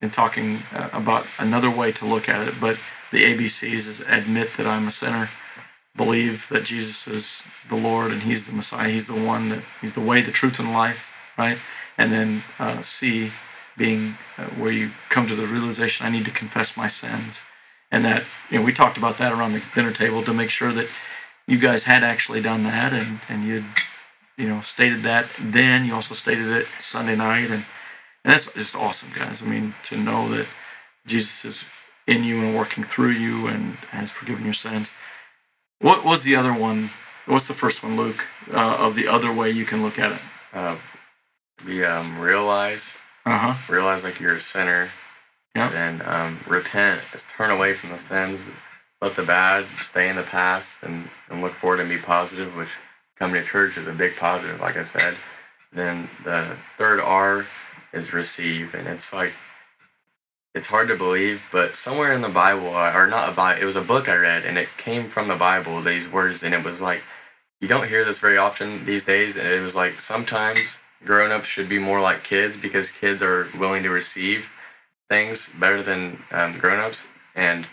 and 0.02 0.14
talking 0.14 0.60
uh, 0.72 0.90
about 0.94 1.26
another 1.40 1.70
way 1.70 1.92
to 1.94 2.06
look 2.06 2.30
at 2.30 2.48
it. 2.48 2.56
But 2.60 2.80
the 3.12 3.24
ABCs 3.24 3.88
is 3.88 4.00
admit 4.02 4.54
that 4.58 4.68
I'm 4.68 4.88
a 4.88 4.92
sinner, 4.92 5.30
believe 5.96 6.50
that 6.50 6.66
Jesus 6.66 7.08
is 7.08 7.44
the 7.70 7.76
Lord 7.76 8.12
and 8.12 8.24
He's 8.24 8.46
the 8.46 8.54
Messiah. 8.54 8.90
He's 8.90 9.08
the 9.08 9.14
one 9.14 9.50
that 9.50 9.64
He's 9.82 9.94
the 9.94 10.02
way, 10.02 10.22
the 10.22 10.32
truth, 10.32 10.60
and 10.60 10.74
life, 10.74 11.10
right? 11.38 11.58
And 11.98 12.12
then 12.12 12.44
uh, 12.60 12.82
C 12.82 13.32
being 13.78 14.18
uh, 14.38 14.46
where 14.46 14.72
you 14.72 14.92
come 15.10 15.28
to 15.28 15.36
the 15.36 15.46
realization 15.46 16.06
I 16.06 16.10
need 16.10 16.26
to 16.26 16.32
confess 16.32 16.78
my 16.78 16.88
sins, 16.88 17.42
and 17.92 18.04
that 18.04 18.24
you 18.50 18.60
know 18.60 18.66
we 18.66 18.74
talked 18.74 18.98
about 18.98 19.18
that 19.18 19.34
around 19.34 19.54
the 19.54 19.64
dinner 19.74 19.92
table 19.92 20.24
to 20.24 20.34
make 20.34 20.50
sure 20.50 20.72
that 20.72 20.88
you 21.48 21.58
guys 21.58 21.84
had 21.84 22.04
actually 22.04 22.42
done 22.42 22.64
that 22.64 22.94
and 22.94 23.20
and 23.30 23.46
you'd 23.46 23.66
you 24.38 24.48
know 24.48 24.62
stated 24.62 25.04
that 25.04 25.28
then. 25.40 25.86
You 25.86 25.96
also 25.96 26.14
stated 26.14 26.48
it 26.48 26.68
Sunday 26.80 27.16
night. 27.16 27.52
And 27.52 27.66
and 28.24 28.34
that's 28.34 28.52
just 28.54 28.76
awesome 28.76 29.10
guys. 29.14 29.42
I 29.42 29.46
mean 29.46 29.76
to 29.84 29.98
know 29.98 30.30
that 30.30 30.48
Jesus 31.06 31.46
is 31.46 31.66
in 32.08 32.24
you 32.24 32.42
and 32.42 32.56
working 32.56 32.84
through 32.84 33.12
you 33.12 33.48
and 33.48 33.76
has 33.92 34.12
forgiven 34.12 34.44
your 34.44 34.54
sins 34.54 34.92
what 35.80 36.04
was 36.06 36.24
the 36.24 36.36
other 36.36 36.54
one 36.54 36.90
what's 37.26 37.48
the 37.48 37.54
first 37.54 37.84
one 37.84 37.96
Luke 37.98 38.28
uh, 38.52 38.78
of 38.80 38.96
the 38.96 39.08
other 39.08 39.34
way 39.34 39.50
you 39.50 39.66
can 39.66 39.82
look 39.82 39.98
at 40.00 40.12
it 40.12 40.22
Uh, 40.54 40.78
we 41.66 41.84
um, 41.84 42.20
realize 42.20 42.96
uh-huh 43.26 43.56
realize 43.72 44.04
like 44.04 44.20
you're 44.20 44.36
a 44.36 44.40
sinner. 44.40 44.90
Yep. 45.56 45.72
And 45.72 46.02
then 46.02 46.08
um, 46.08 46.40
repent, 46.48 47.02
just 47.14 47.30
turn 47.30 47.50
away 47.50 47.74
from 47.74 47.92
the 47.92 47.98
sins, 47.98 48.42
let 49.02 49.16
the 49.16 49.24
bad 49.24 49.66
stay 49.80 50.10
in 50.10 50.18
the 50.18 50.24
past, 50.24 50.70
and, 50.82 51.10
and 51.30 51.42
look 51.42 51.54
forward 51.54 51.80
and 51.80 51.88
be 51.88 51.98
positive. 51.98 52.54
Which 52.56 52.70
coming 53.18 53.42
to 53.42 53.48
church 53.48 53.78
is 53.78 53.88
a 53.88 53.94
big 53.94 54.18
positive, 54.18 54.60
like 54.60 54.76
I 54.76 54.84
said. 54.84 55.16
Then 55.72 56.10
the 56.26 56.58
third 56.78 57.00
R 57.00 57.48
is 57.94 58.12
receive, 58.12 58.74
and 58.74 58.86
it's 58.88 59.14
like 59.14 59.32
it's 60.56 60.68
hard 60.68 60.88
to 60.88 60.96
believe, 60.96 61.44
but 61.52 61.76
somewhere 61.76 62.14
in 62.14 62.22
the 62.22 62.30
Bible, 62.30 62.70
or 62.70 63.06
not 63.06 63.30
a 63.30 63.34
Bible, 63.34 63.62
it 63.62 63.66
was 63.66 63.76
a 63.76 63.82
book 63.82 64.10
I 64.10 64.16
read, 64.16 64.46
and 64.46 64.58
it 64.58 64.70
came 64.78 65.10
from 65.10 65.28
the 65.28 65.36
Bible. 65.36 65.82
These 65.82 66.08
words, 66.08 66.42
and 66.42 66.56
it 66.56 66.64
was 66.64 66.82
like 66.82 67.04
you 67.60 67.68
don't 67.68 67.88
hear 67.88 68.06
this 68.06 68.20
very 68.20 68.38
often 68.38 68.86
these 68.86 69.04
days. 69.04 69.36
And 69.36 69.48
it 69.48 69.62
was 69.62 69.76
like 69.76 70.00
sometimes 70.00 70.80
grown 71.04 71.32
ups 71.32 71.48
should 71.48 71.70
be 71.70 71.80
more 71.80 72.02
like 72.02 72.24
kids 72.24 72.58
because 72.58 72.92
kids 72.92 73.22
are 73.22 73.48
willing 73.58 73.84
to 73.84 73.90
receive 73.90 74.50
things 75.10 75.50
better 75.60 75.82
than 75.82 76.24
um, 76.32 76.58
grown 76.58 76.80
ups. 76.80 77.08
And 77.36 77.68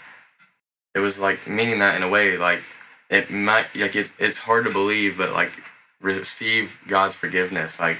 it 0.94 1.00
was 1.00 1.18
like 1.18 1.46
meaning 1.46 1.78
that 1.78 1.94
in 1.96 2.02
a 2.02 2.08
way, 2.08 2.36
like 2.36 2.62
it 3.10 3.30
might, 3.30 3.74
like 3.74 3.96
it's, 3.96 4.12
it's 4.18 4.38
hard 4.38 4.64
to 4.64 4.72
believe, 4.72 5.16
but 5.16 5.32
like 5.32 5.52
receive 6.00 6.80
God's 6.88 7.14
forgiveness. 7.14 7.78
Like 7.80 7.98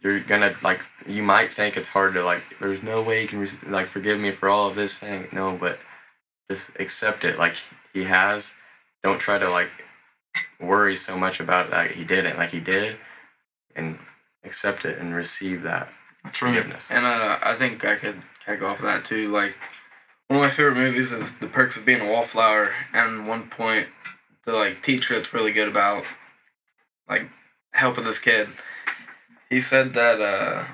you're 0.00 0.20
gonna, 0.20 0.54
like, 0.62 0.84
you 1.06 1.22
might 1.22 1.50
think 1.50 1.76
it's 1.76 1.88
hard 1.88 2.14
to, 2.14 2.24
like, 2.24 2.42
there's 2.60 2.82
no 2.82 3.02
way 3.02 3.22
you 3.22 3.28
can, 3.28 3.48
like, 3.70 3.86
forgive 3.86 4.18
me 4.20 4.30
for 4.30 4.48
all 4.48 4.68
of 4.68 4.76
this 4.76 4.98
thing. 4.98 5.28
No, 5.32 5.56
but 5.56 5.78
just 6.50 6.70
accept 6.78 7.24
it. 7.24 7.38
Like 7.38 7.54
He 7.92 8.04
has. 8.04 8.54
Don't 9.02 9.18
try 9.18 9.38
to, 9.38 9.50
like, 9.50 9.70
worry 10.60 10.96
so 10.96 11.16
much 11.16 11.40
about 11.40 11.66
it 11.66 11.70
that 11.70 11.90
He 11.92 12.04
didn't. 12.04 12.36
Like 12.36 12.50
He 12.50 12.60
did. 12.60 12.98
And 13.74 13.98
accept 14.44 14.84
it 14.84 14.98
and 14.98 15.14
receive 15.14 15.62
that 15.62 15.92
that's 16.24 16.42
right 16.42 16.54
forgiveness. 16.54 16.84
And 16.90 17.06
uh, 17.06 17.38
I 17.42 17.54
think 17.54 17.84
I 17.84 17.94
could 17.94 18.22
go 18.58 18.66
off 18.66 18.78
of 18.78 18.84
that 18.84 19.04
too. 19.04 19.28
Like 19.28 19.56
one 20.28 20.40
of 20.40 20.46
my 20.46 20.50
favorite 20.50 20.76
movies 20.76 21.12
is 21.12 21.32
The 21.40 21.46
Perks 21.46 21.76
of 21.76 21.84
Being 21.84 22.00
a 22.00 22.10
Wallflower, 22.10 22.72
and 22.92 23.28
one 23.28 23.48
point 23.48 23.88
the 24.44 24.52
like 24.52 24.82
teacher 24.82 25.14
that's 25.14 25.34
really 25.34 25.52
good 25.52 25.68
about 25.68 26.04
like 27.08 27.28
helping 27.72 28.04
this 28.04 28.18
kid. 28.18 28.48
He 29.50 29.60
said 29.60 29.94
that 29.94 30.20
uh, 30.20 30.64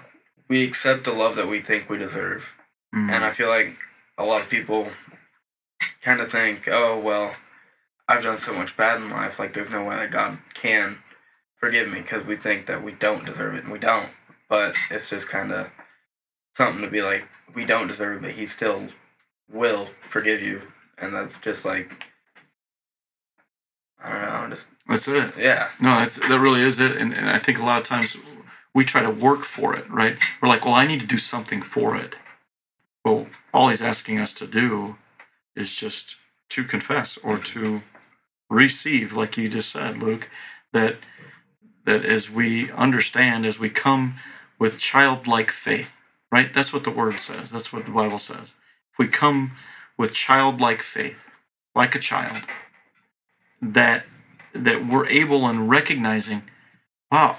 we 0.49 0.65
accept 0.65 1.05
the 1.05 1.13
love 1.13 1.37
that 1.37 1.49
we 1.49 1.61
think 1.61 1.89
we 1.89 1.99
deserve, 1.99 2.51
Mm. 2.95 3.11
and 3.13 3.25
I 3.25 3.31
feel 3.33 3.49
like 3.49 3.77
a 4.17 4.25
lot 4.25 4.41
of 4.43 4.49
people 4.49 4.87
kind 6.01 6.21
of 6.21 6.31
think, 6.31 6.69
oh 6.71 6.97
well, 6.99 7.35
I've 8.09 8.23
done 8.23 8.39
so 8.39 8.53
much 8.55 8.77
bad 8.77 9.01
in 9.01 9.11
life, 9.11 9.39
like 9.41 9.53
there's 9.55 9.71
no 9.71 9.85
way 9.85 9.97
that 9.97 10.13
God 10.13 10.39
can 10.55 10.99
forgive 11.59 11.89
me 11.91 12.01
because 12.03 12.25
we 12.25 12.37
think 12.37 12.67
that 12.67 12.85
we 12.85 12.93
don't 12.93 13.25
deserve 13.25 13.55
it, 13.57 13.65
and 13.65 13.73
we 13.73 13.81
don't. 13.81 14.11
But 14.49 14.77
it's 14.91 15.09
just 15.09 15.27
kind 15.29 15.51
of 15.51 15.69
something 16.57 16.83
to 16.83 16.91
be 16.91 17.03
like, 17.03 17.25
we 17.55 17.65
don't 17.65 17.89
deserve 17.89 18.19
it, 18.19 18.23
but 18.23 18.31
He 18.37 18.47
still 18.47 18.89
will 19.51 19.89
forgive 20.09 20.41
you, 20.41 20.63
and 20.99 21.15
that's 21.15 21.37
just 21.41 21.65
like 21.65 22.07
I 24.03 24.11
don't 24.13 24.51
know, 24.51 24.55
just 24.55 24.67
That's 24.87 25.09
it. 25.09 25.35
yeah, 25.39 25.71
No, 25.81 25.97
that's 25.97 26.17
that 26.29 26.39
really 26.39 26.61
is 26.63 26.79
it. 26.79 26.97
And, 26.97 27.13
and 27.15 27.29
I 27.29 27.39
think 27.39 27.59
a 27.59 27.65
lot 27.65 27.79
of 27.79 27.85
times 27.85 28.17
we 28.75 28.85
try 28.85 29.03
to 29.03 29.11
work 29.11 29.43
for 29.43 29.75
it, 29.77 29.89
right? 29.89 30.17
We're 30.43 30.49
like, 30.49 30.65
well, 30.65 30.75
I 30.75 30.87
need 30.87 31.01
to 31.01 31.07
do 31.07 31.19
something 31.19 31.63
for 31.63 31.97
it. 31.97 32.17
Well, 33.05 33.27
all 33.53 33.69
he's 33.69 33.83
asking 33.83 34.19
us 34.19 34.33
to 34.35 34.47
do 34.47 34.97
is 35.55 35.75
just 35.75 36.17
to 36.51 36.65
confess 36.65 37.17
or 37.19 37.39
to 37.39 37.83
receive, 38.51 39.15
like 39.15 39.37
you 39.37 39.49
just 39.49 39.71
said, 39.71 39.99
Luke, 39.99 40.29
that 40.73 40.97
that 41.85 42.05
as 42.05 42.31
we 42.31 42.71
understand, 42.73 43.45
as 43.45 43.59
we 43.59 43.69
come 43.69 44.15
with 44.59 44.79
childlike 44.79 45.51
faith, 45.51 45.99
right? 46.33 46.53
That's 46.53 46.73
what 46.73 46.85
the 46.85 46.91
word 46.91 47.15
says. 47.15 47.51
That's 47.51 47.73
what 47.73 47.85
the 47.85 47.91
Bible 47.91 48.19
says. 48.19 48.55
If 48.93 48.99
we 48.99 49.07
come 49.07 49.53
with 49.99 50.15
childlike 50.15 50.81
faith, 50.81 51.31
like 51.75 51.95
a 51.95 51.99
child, 51.99 52.43
that 53.61 54.05
that 54.55 54.87
we're 54.87 55.07
able 55.09 55.47
and 55.47 55.69
recognizing, 55.69 56.43
wow, 57.11 57.37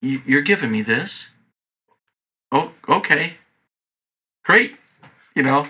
you're 0.00 0.42
giving 0.42 0.70
me 0.70 0.82
this. 0.82 1.28
Oh, 2.52 2.72
okay, 2.88 3.34
great, 4.44 4.76
you 5.34 5.42
know, 5.42 5.66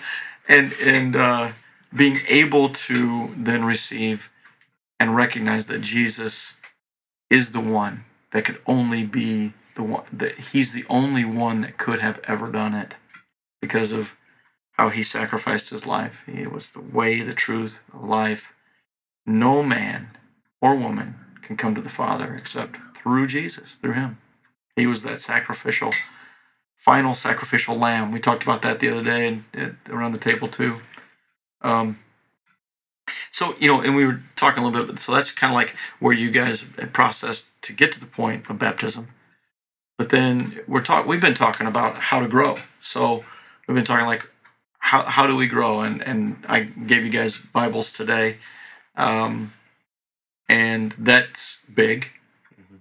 and 0.48 0.72
and 0.84 1.16
uh, 1.16 1.52
being 1.94 2.18
able 2.28 2.68
to 2.68 3.34
then 3.36 3.64
receive 3.64 4.30
and 5.00 5.16
recognize 5.16 5.66
that 5.66 5.80
Jesus 5.80 6.56
is 7.30 7.52
the 7.52 7.60
one 7.60 8.04
that 8.32 8.44
could 8.44 8.60
only 8.66 9.04
be 9.04 9.52
the 9.74 9.82
one 9.82 10.04
that 10.12 10.32
he's 10.32 10.72
the 10.72 10.84
only 10.88 11.24
one 11.24 11.60
that 11.60 11.78
could 11.78 12.00
have 12.00 12.20
ever 12.24 12.50
done 12.50 12.74
it 12.74 12.96
because 13.60 13.92
of 13.92 14.16
how 14.72 14.90
he 14.90 15.02
sacrificed 15.02 15.70
his 15.70 15.86
life. 15.86 16.22
He 16.26 16.46
was 16.46 16.70
the 16.70 16.80
way, 16.80 17.22
the 17.22 17.34
truth, 17.34 17.80
the 17.90 18.04
life. 18.04 18.52
No 19.24 19.62
man 19.62 20.10
or 20.60 20.74
woman 20.74 21.16
can 21.42 21.56
come 21.56 21.74
to 21.74 21.80
the 21.80 21.88
Father 21.88 22.34
except 22.34 22.78
through 23.06 23.28
Jesus, 23.28 23.76
through 23.80 23.92
him. 23.92 24.18
He 24.74 24.84
was 24.84 25.04
that 25.04 25.20
sacrificial, 25.20 25.92
final 26.76 27.14
sacrificial 27.14 27.76
lamb. 27.76 28.10
We 28.10 28.18
talked 28.18 28.42
about 28.42 28.62
that 28.62 28.80
the 28.80 28.88
other 28.88 29.04
day 29.04 29.28
and, 29.28 29.44
and 29.54 29.76
around 29.88 30.10
the 30.10 30.18
table 30.18 30.48
too. 30.48 30.80
Um, 31.62 32.00
so 33.30 33.54
you 33.60 33.68
know, 33.68 33.80
and 33.80 33.94
we 33.94 34.04
were 34.04 34.20
talking 34.34 34.64
a 34.64 34.66
little 34.66 34.86
bit. 34.86 34.98
So 34.98 35.12
that's 35.12 35.30
kind 35.30 35.52
of 35.52 35.54
like 35.54 35.76
where 36.00 36.12
you 36.12 36.32
guys 36.32 36.64
processed 36.92 37.44
to 37.62 37.72
get 37.72 37.92
to 37.92 38.00
the 38.00 38.06
point 38.06 38.50
of 38.50 38.58
baptism. 38.58 39.06
But 39.96 40.10
then 40.10 40.60
we're 40.66 40.82
talk. 40.82 41.06
We've 41.06 41.20
been 41.20 41.34
talking 41.34 41.68
about 41.68 41.96
how 41.96 42.18
to 42.18 42.26
grow. 42.26 42.58
So 42.82 43.24
we've 43.68 43.76
been 43.76 43.84
talking 43.84 44.06
like 44.06 44.28
how 44.80 45.04
how 45.04 45.28
do 45.28 45.36
we 45.36 45.46
grow? 45.46 45.82
And 45.82 46.02
and 46.02 46.44
I 46.48 46.62
gave 46.64 47.04
you 47.04 47.10
guys 47.10 47.38
Bibles 47.38 47.92
today, 47.92 48.38
um, 48.96 49.52
and 50.48 50.90
that's 50.98 51.58
big 51.72 52.10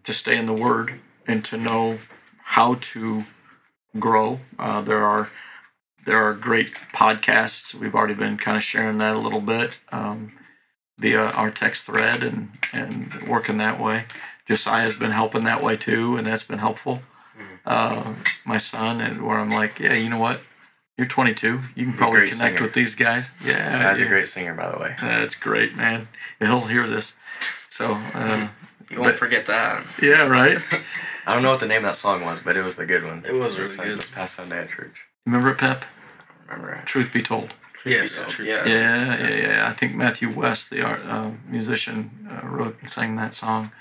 to 0.06 0.14
stay 0.14 0.38
in 0.38 0.46
the 0.46 0.54
Word 0.54 1.00
and 1.28 1.44
to 1.46 1.58
know 1.58 2.00
how 2.44 2.76
to 2.76 3.24
grow. 4.00 4.40
Uh, 4.58 4.82
there 4.82 5.04
are 5.04 5.30
there 6.06 6.24
are 6.24 6.34
great 6.34 6.74
podcasts. 6.94 7.74
We've 7.74 7.96
already 7.96 8.14
been 8.14 8.38
kind 8.38 8.56
of 8.56 8.64
sharing 8.64 9.00
that 9.00 9.16
a 9.16 9.20
little 9.20 9.42
bit 9.42 9.80
um, 9.92 10.34
via 10.98 11.32
our 11.32 11.50
text 11.50 11.86
thread 11.86 12.24
and 12.24 12.52
and 12.72 13.28
working 13.28 13.58
that 13.58 13.80
way. 13.80 14.06
Josiah's 14.48 14.96
been 14.96 15.12
helping 15.12 15.44
that 15.46 15.64
way 15.64 15.76
too, 15.76 16.18
and 16.18 16.26
that's 16.26 16.44
been 16.44 16.60
helpful. 16.60 17.02
Uh, 17.66 18.14
my 18.46 18.58
son, 18.58 19.02
and 19.02 19.26
where 19.26 19.40
I'm 19.40 19.50
like, 19.50 19.80
yeah, 19.80 19.96
you 19.96 20.08
know 20.08 20.20
what? 20.20 20.42
You're 20.98 21.08
22. 21.08 21.62
You 21.76 21.86
can 21.86 21.94
probably 21.94 22.30
connect 22.30 22.58
singer. 22.58 22.62
with 22.62 22.74
these 22.74 22.94
guys. 22.94 23.32
Yeah, 23.44 23.72
Sad's 23.72 24.00
yeah. 24.00 24.06
a 24.06 24.10
great 24.10 24.28
singer, 24.28 24.54
by 24.54 24.72
the 24.72 24.78
way. 24.78 24.96
That's 25.02 25.36
great, 25.36 25.76
man. 25.76 26.08
He'll 26.40 26.62
hear 26.62 26.88
this. 26.88 27.14
So, 27.68 28.00
uh, 28.14 28.50
you 28.90 28.98
won't 28.98 29.12
But- 29.14 29.20
forget 29.20 29.46
that. 29.48 29.84
yeah, 30.02 30.28
right. 30.28 30.58
I 31.28 31.34
don't 31.34 31.42
know 31.42 31.50
what 31.52 31.60
the 31.60 31.68
name 31.68 31.78
of 31.80 31.84
that 31.92 31.96
song 31.96 32.24
was, 32.24 32.42
but 32.42 32.56
it 32.56 32.64
was 32.64 32.78
a 32.78 32.86
good 32.86 33.04
one. 33.04 33.24
It 33.26 33.34
was 33.34 33.56
This 33.56 33.72
really 33.72 33.76
Sun- 33.78 33.86
good. 33.88 34.00
This 34.00 34.10
past 34.12 34.36
Sunday 34.36 34.60
at 34.60 34.70
church. 34.70 34.96
Remember 35.26 35.50
it, 35.50 35.58
Pep? 35.58 35.84
Remember? 36.48 36.74
it. 36.74 36.86
Truth 36.86 37.12
be 37.14 37.24
told. 37.24 37.54
Yes, 37.84 38.20
Yeah, 38.40 38.46
yeah. 38.46 38.66
Yeah, 38.66 39.18
yeah, 39.30 39.36
yeah. 39.48 39.68
I 39.68 39.72
think 39.74 39.96
Matthew 39.96 40.30
West, 40.32 40.70
the 40.72 40.82
art 40.84 41.02
uh, 41.06 41.32
musician, 41.48 42.28
uh, 42.32 42.48
wrote 42.48 42.78
and 42.82 42.90
sang 42.90 43.16
that 43.18 43.34
song. 43.36 43.72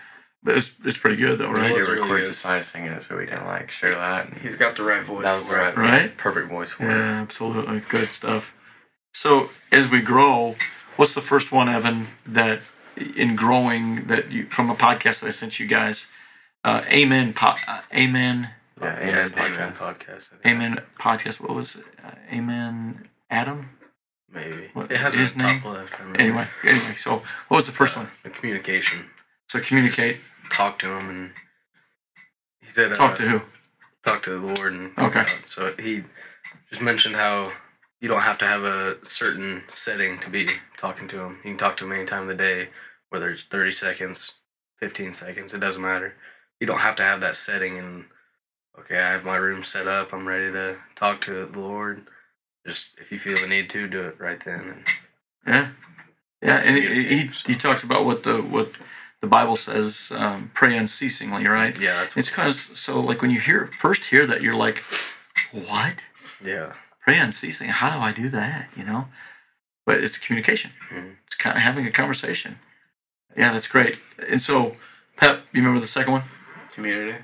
But 0.43 0.59
it's, 0.59 0.73
it's 0.85 0.99
pretty 0.99 1.17
good 1.17 1.39
though, 1.39 1.49
We 1.49 1.55
right? 1.55 1.69
need 1.71 1.77
was 1.79 1.87
to 1.87 1.93
really 1.93 2.03
record 2.03 2.21
good. 2.21 2.27
Josiah 2.27 2.63
singing 2.63 2.93
it 2.93 3.03
so 3.03 3.17
we 3.17 3.27
can 3.27 3.45
like 3.47 3.71
share 3.71 3.95
that. 3.95 4.29
And 4.29 4.37
He's 4.43 4.57
got 4.57 4.77
the 4.77 4.83
right 4.83 5.03
voice. 5.03 5.25
that 5.25 5.37
was 5.37 5.49
the 5.49 5.55
right. 5.57 5.75
Right? 5.77 6.17
perfect 6.19 6.49
voice 6.49 6.71
for 6.73 6.85
Yeah, 6.85 7.19
it. 7.19 7.23
absolutely. 7.23 7.81
Good 7.89 8.09
stuff. 8.09 8.55
So 9.15 9.49
as 9.73 9.89
we 9.89 10.03
grow, 10.03 10.57
what's 10.97 11.15
the 11.15 11.23
first 11.23 11.51
one, 11.51 11.69
Evan, 11.71 12.09
that 12.27 12.61
in 12.97 13.37
growing 13.37 14.07
that 14.07 14.31
you 14.33 14.47
from 14.47 14.71
a 14.71 14.75
podcast 14.75 15.21
that 15.21 15.27
I 15.27 15.31
sent 15.31 15.59
you 15.61 15.67
guys? 15.67 16.07
Uh, 16.63 16.83
amen. 16.91 17.33
Po- 17.35 17.55
uh, 17.69 17.83
amen. 17.95 18.51
Yeah, 18.81 18.87
Yeah, 18.87 19.09
Amen 19.09 19.19
it's 19.25 19.37
Amen 19.37 19.53
podcast. 19.53 19.77
podcast. 19.77 20.11
I 20.33 20.37
think. 20.43 20.47
Amen 20.47 20.81
podcast. 20.99 21.41
What 21.41 21.55
was 21.55 21.77
it? 21.77 21.85
Uh, 22.05 22.11
amen. 22.33 23.09
Adam. 23.31 23.71
Maybe. 24.33 24.71
What- 24.73 24.91
it 24.91 24.97
has 24.99 25.15
his 25.15 25.33
his 25.33 25.37
name? 25.37 25.61
top 25.61 25.73
left. 25.75 25.93
Anyway, 26.19 26.45
anyway. 26.65 26.95
So 26.97 27.23
what 27.49 27.57
was 27.59 27.67
the 27.67 27.73
first 27.73 27.97
one? 27.97 28.09
The 28.25 28.31
communication. 28.31 29.11
So 29.49 29.61
communicate. 29.61 30.19
Talk 30.51 30.79
to 30.81 30.97
him 30.97 31.09
and 31.09 31.31
he 32.61 32.71
said 32.73 32.93
uh, 32.93 32.95
Talk 32.95 33.15
to 33.17 33.23
who? 33.23 33.43
talk 34.05 34.23
to 34.25 34.31
the 34.31 34.39
Lord 34.47 34.73
and 34.73 34.91
Okay. 34.99 35.25
God. 35.25 35.29
So 35.47 35.73
he 35.79 36.05
just 36.69 36.83
mentioned 36.83 37.17
how 37.17 37.53
you 38.05 38.11
don't 38.11 38.21
have 38.21 38.37
to 38.37 38.45
have 38.45 38.65
a 38.65 38.99
certain 39.05 39.63
setting 39.71 40.19
to 40.19 40.29
be 40.29 40.47
talking 40.77 41.09
to 41.09 41.21
him. 41.21 41.39
You 41.43 41.53
can 41.53 41.57
talk 41.57 41.79
to 41.79 41.87
him 41.87 41.93
any 41.93 42.05
time 42.05 42.25
of 42.25 42.29
the 42.29 42.35
day, 42.35 42.69
whether 43.09 43.31
it's 43.31 43.47
thirty 43.47 43.73
seconds, 43.73 44.41
fifteen 44.79 45.15
seconds. 45.15 45.55
It 45.55 45.61
doesn't 45.61 45.81
matter. 45.81 46.13
You 46.61 46.67
don't 46.67 46.81
have 46.81 46.97
to 46.97 47.03
have 47.03 47.23
that 47.23 47.35
setting 47.35 47.79
and 47.79 48.05
okay, 48.79 48.99
I 48.99 49.13
have 49.13 49.25
my 49.25 49.37
room 49.37 49.65
set 49.65 49.87
up. 49.89 50.13
I'm 50.13 50.29
ready 50.29 50.53
to 50.53 50.77
talk 50.97 51.23
to 51.23 51.47
the 51.47 51.59
Lord. 51.59 52.09
Just 52.67 52.99
if 53.01 53.11
you 53.11 53.19
feel 53.19 53.39
the 53.39 53.49
need 53.49 53.71
to, 53.71 53.89
do 53.89 54.03
it 54.03 54.21
right 54.21 54.45
then. 54.45 54.61
And 54.61 54.85
Yeah, 55.47 55.69
yeah, 56.43 56.57
and 56.59 56.77
he, 56.77 57.31
he 57.47 57.55
talks 57.55 57.83
about 57.83 58.05
what 58.05 58.23
the 58.23 58.43
what 58.43 58.73
the 59.23 59.27
Bible 59.27 59.57
says, 59.57 60.13
um, 60.15 60.51
pray 60.53 60.77
unceasingly, 60.77 61.47
right? 61.47 61.81
yeah, 61.81 62.01
that's 62.01 62.19
It's 62.19 62.31
kind 62.31 62.49
of 62.49 62.55
so 62.55 63.01
like 63.01 63.23
when 63.23 63.31
you 63.31 63.41
hear 63.41 63.65
first 63.65 64.05
hear 64.05 64.27
that 64.27 64.43
you're 64.43 64.55
like, 64.55 64.85
what? 65.53 66.05
yeah. 66.45 66.75
Pray 67.05 67.19
unceasingly? 67.19 67.73
How 67.73 67.95
do 67.95 68.01
I 68.03 68.13
do 68.13 68.29
that? 68.31 68.69
You 68.77 68.85
know, 68.85 69.09
but 69.87 70.03
it's 70.03 70.17
communication. 70.19 70.71
Mhm. 70.91 71.17
It's 71.27 71.37
kind 71.37 71.57
of 71.57 71.63
having 71.63 71.87
a 71.87 71.91
conversation. 71.91 72.59
Yeah, 73.37 73.53
that's 73.53 73.67
great. 73.67 73.99
And 74.29 74.41
so, 74.41 74.77
Pep, 75.17 75.45
you 75.53 75.61
remember 75.61 75.81
the 75.81 75.87
second 75.87 76.13
one? 76.13 76.23
Community. 76.73 77.19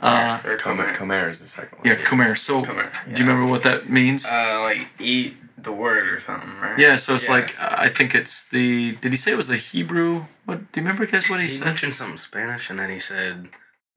Uh, 0.00 0.38
Or 0.44 0.56
Comer, 0.56 0.84
Comer. 0.84 0.94
Comer 0.94 1.28
is 1.30 1.38
the 1.40 1.48
second 1.48 1.78
one. 1.78 1.86
yeah, 1.86 1.94
Kumer. 1.96 2.34
So, 2.36 2.62
Comer. 2.62 2.92
do 3.12 3.22
you 3.22 3.28
remember 3.28 3.50
what 3.50 3.62
that 3.64 3.88
means? 3.88 4.24
Uh, 4.26 4.60
like 4.62 4.86
eat 5.00 5.34
the 5.56 5.72
word 5.72 6.06
or 6.12 6.20
something, 6.20 6.54
right? 6.60 6.78
yeah, 6.78 6.94
so 6.96 7.14
it's 7.14 7.24
yeah. 7.24 7.32
like 7.32 7.60
uh, 7.60 7.74
I 7.78 7.88
think 7.88 8.14
it's 8.14 8.44
the. 8.44 8.92
Did 9.00 9.12
he 9.12 9.16
say 9.16 9.32
it 9.32 9.36
was 9.36 9.48
the 9.48 9.56
Hebrew? 9.56 10.26
What 10.44 10.70
do 10.72 10.80
you 10.80 10.86
remember, 10.86 11.06
guys? 11.06 11.28
What 11.30 11.40
he, 11.40 11.46
He 11.46 11.52
said? 11.54 11.64
mentioned 11.64 11.94
something 11.94 12.18
Spanish, 12.18 12.70
and 12.70 12.78
then 12.78 12.90
he 12.90 12.98
said. 13.00 13.48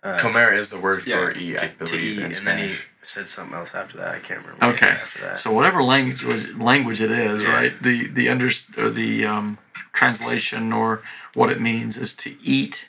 Uh, 0.03 0.17
Comer 0.17 0.51
is 0.53 0.71
the 0.71 0.79
word 0.79 1.05
Yeah, 1.05 1.17
for 1.17 1.31
eat, 1.34 1.62
I 1.62 1.67
believe, 1.67 2.01
eat, 2.01 2.17
in 2.17 2.23
and 2.25 2.34
then 2.34 2.57
he 2.57 2.73
Spanish. 2.73 2.88
Said 3.04 3.28
something 3.28 3.56
else 3.56 3.74
after 3.76 3.98
that. 3.98 4.16
I 4.16 4.20
can't 4.20 4.42
remember. 4.42 4.66
what 4.68 4.76
Okay. 4.76 4.90
After 4.90 5.22
that. 5.22 5.38
So 5.38 5.52
whatever 5.52 5.82
language 5.84 6.24
language 6.56 7.02
it 7.02 7.12
is, 7.12 7.42
Yeah. 7.44 7.54
right? 7.54 7.82
The 7.82 8.08
the 8.08 8.30
under 8.30 8.50
or 8.78 8.90
the 8.90 9.26
um, 9.26 9.58
translation 9.94 10.72
or 10.72 11.02
what 11.34 11.52
it 11.52 11.60
means 11.60 11.98
is 11.98 12.14
to 12.16 12.36
eat 12.44 12.88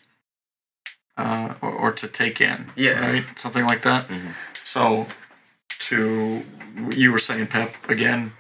uh, 1.16 1.55
or, 1.61 1.70
or 1.70 1.92
to 1.92 2.09
take 2.09 2.40
in. 2.40 2.66
Yeah. 2.77 3.01
Right. 3.12 3.38
Something 3.38 3.64
like 3.64 3.83
that. 3.83 4.09
Mm-hmm. 4.09 4.31
So 4.62 5.07
to 5.88 6.42
you 6.90 7.12
were 7.12 7.18
saying, 7.18 7.46
Pep, 7.48 7.88
again, 7.88 8.33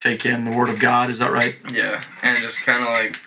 take 0.00 0.24
in 0.24 0.44
the 0.44 0.50
Word 0.56 0.68
of 0.68 0.78
God. 0.80 1.10
Is 1.10 1.18
that 1.18 1.32
right? 1.32 1.56
Yeah, 1.70 2.02
and 2.22 2.38
just 2.38 2.56
kind 2.58 2.82
of 2.82 2.88
like, 2.88 3.18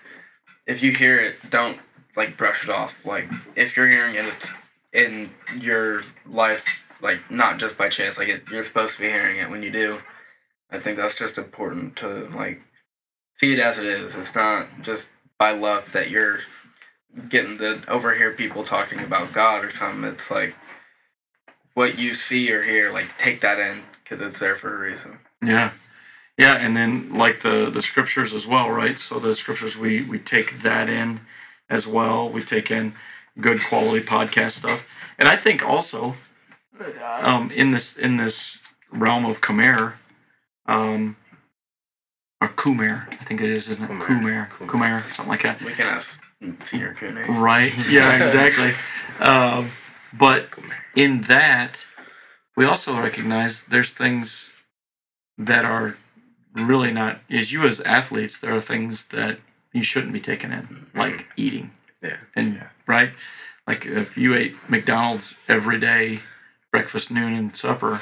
if 0.65 0.81
you 0.81 0.91
hear 0.91 1.19
it, 1.19 1.35
don't 1.49 1.77
like 2.15 2.37
brush 2.37 2.63
it 2.63 2.69
off. 2.69 2.97
Like 3.05 3.29
if 3.55 3.75
you're 3.77 3.87
hearing 3.87 4.15
it 4.15 4.33
in 4.93 5.29
your 5.59 6.03
life, 6.25 6.86
like 7.01 7.29
not 7.29 7.59
just 7.59 7.77
by 7.77 7.89
chance, 7.89 8.17
like 8.17 8.29
it, 8.29 8.43
you're 8.51 8.63
supposed 8.63 8.95
to 8.95 9.01
be 9.01 9.09
hearing 9.09 9.39
it 9.39 9.49
when 9.49 9.63
you 9.63 9.71
do. 9.71 9.99
I 10.69 10.79
think 10.79 10.97
that's 10.97 11.15
just 11.15 11.37
important 11.37 11.95
to 11.97 12.29
like 12.35 12.61
see 13.37 13.53
it 13.53 13.59
as 13.59 13.77
it 13.77 13.85
is. 13.85 14.15
It's 14.15 14.35
not 14.35 14.67
just 14.81 15.07
by 15.37 15.51
luck 15.51 15.87
that 15.87 16.09
you're 16.09 16.39
getting 17.29 17.57
to 17.59 17.81
overhear 17.87 18.33
people 18.33 18.63
talking 18.63 18.99
about 18.99 19.33
God 19.33 19.63
or 19.63 19.71
something. 19.71 20.03
It's 20.03 20.29
like 20.29 20.55
what 21.73 21.97
you 21.97 22.15
see 22.15 22.51
or 22.51 22.63
hear, 22.63 22.91
like 22.91 23.17
take 23.17 23.41
that 23.41 23.59
in 23.59 23.83
because 24.03 24.21
it's 24.21 24.39
there 24.39 24.55
for 24.55 24.75
a 24.75 24.89
reason. 24.89 25.19
Yeah. 25.41 25.71
Yeah, 26.37 26.55
and 26.55 26.75
then 26.75 27.13
like 27.13 27.39
the 27.39 27.69
the 27.71 27.81
scriptures 27.81 28.31
as 28.31 28.45
well, 28.45 28.69
right? 28.69 28.97
So 28.97 29.17
the 29.17 29.33
scriptures 29.33 29.75
we 29.75 30.03
we 30.03 30.19
take 30.19 30.59
that 30.59 30.87
in 30.87 31.21
as 31.69 31.87
well. 31.87 32.29
We 32.29 32.41
take 32.41 32.69
in 32.69 32.93
good 33.39 33.63
quality 33.63 34.05
podcast 34.05 34.51
stuff. 34.51 34.87
And 35.17 35.27
I 35.27 35.35
think 35.35 35.67
also 35.67 36.15
um 37.21 37.51
in 37.51 37.71
this 37.71 37.97
in 37.97 38.17
this 38.17 38.59
realm 38.91 39.25
of 39.25 39.41
Khmer, 39.41 39.93
um 40.65 41.15
or 42.41 42.49
Khmer, 42.49 43.11
I 43.13 43.23
think 43.23 43.41
it 43.41 43.49
is, 43.49 43.67
isn't 43.69 43.83
it? 43.83 43.89
Khmer. 43.89 44.49
Khmer. 44.49 44.67
Khmer, 44.67 45.03
something 45.15 45.27
like 45.31 45.41
that. 45.43 45.61
We 45.61 45.73
can 45.73 45.87
ask 45.87 46.19
Senior. 46.67 46.95
Right. 47.29 47.73
Yeah, 47.89 48.15
exactly. 48.21 48.71
um, 49.19 49.71
but 50.13 50.47
in 50.95 51.21
that, 51.21 51.85
we 52.55 52.63
also 52.65 52.95
recognize 52.95 53.63
there's 53.63 53.91
things 53.91 54.53
that 55.39 55.65
are 55.65 55.97
really 56.53 56.91
not, 56.91 57.19
as 57.29 57.51
you 57.51 57.63
as 57.63 57.81
athletes, 57.81 58.37
there 58.39 58.53
are 58.53 58.61
things 58.61 59.07
that 59.07 59.39
you 59.73 59.81
shouldn't 59.83 60.13
be 60.13 60.19
taking 60.19 60.51
in, 60.51 60.85
like 60.93 61.25
eating. 61.37 61.71
Yeah. 62.03 62.17
And, 62.35 62.53
Yeah. 62.55 62.67
right? 62.85 63.13
Like 63.65 63.85
if 63.87 64.15
you 64.15 64.35
ate 64.35 64.55
McDonald's 64.69 65.35
every 65.47 65.79
day, 65.79 66.19
breakfast, 66.77 67.09
noon, 67.11 67.33
and 67.33 67.55
supper, 67.55 68.01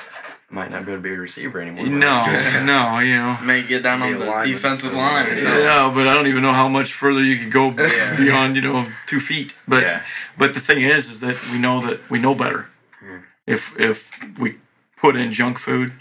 Might 0.50 0.70
not 0.70 0.86
be 0.86 0.92
able 0.92 1.02
to 1.02 1.10
be 1.10 1.16
a 1.16 1.18
receiver 1.20 1.60
anymore. 1.62 1.88
no, 1.88 2.18
no, 2.66 3.00
you 3.00 3.16
know. 3.16 3.38
May 3.42 3.64
get 3.64 3.82
down 3.84 4.02
on 4.02 4.12
the 4.12 4.20
lineman. 4.26 4.48
defensive 4.52 4.94
line 4.94 5.26
or 5.28 5.30
Yeah. 5.30 5.42
something. 5.44 5.64
Yeah, 5.64 5.92
but 5.96 6.08
I 6.08 6.14
don't 6.14 6.28
even 6.28 6.44
know 6.44 6.54
how 6.54 6.68
much 6.68 6.94
further 6.94 7.24
you 7.24 7.38
could 7.42 7.52
go 7.52 7.72
Yeah. 7.78 8.16
beyond, 8.18 8.56
you 8.56 8.62
know, 8.62 8.86
two 9.08 9.20
feet. 9.20 9.54
But 9.68 9.84
Yeah. 9.88 10.02
but 10.38 10.54
the 10.54 10.60
thing 10.60 10.82
is, 10.84 11.10
is 11.10 11.20
that 11.22 11.36
we 11.52 11.58
know 11.58 11.82
that 11.88 11.98
we 12.12 12.20
know 12.20 12.36
better. 12.36 12.68
Mm. 13.04 13.24
If 13.48 13.62
if 13.80 13.98
we 14.38 14.56
put 14.98 15.16
in 15.16 15.32
junk 15.32 15.58
food 15.58 15.94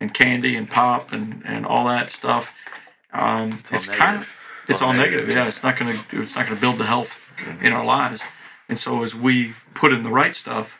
and 0.00 0.12
candy 0.12 0.56
and 0.56 0.68
pop 0.68 1.12
and, 1.12 1.42
and 1.46 1.64
all 1.64 1.84
that 1.86 2.10
stuff, 2.10 2.44
um, 3.12 3.50
all 3.70 3.76
it's, 3.76 3.86
kind 3.86 4.16
of 4.18 4.36
it's 4.68 4.82
all 4.82 4.92
negative. 4.92 5.28
Yeah, 5.30 5.46
it's 5.46 5.62
not 5.62 5.76
gonna 5.78 5.96
it's 6.12 6.36
not 6.36 6.44
gonna 6.46 6.60
build 6.60 6.78
the 6.78 6.84
health 6.94 7.12
in 7.62 7.72
our 7.72 7.84
lives. 7.84 8.20
And 8.68 8.78
so 8.78 9.02
as 9.02 9.14
we 9.14 9.54
put 9.74 9.90
in 9.92 10.02
the 10.02 10.10
right 10.22 10.34
stuff, 10.34 10.78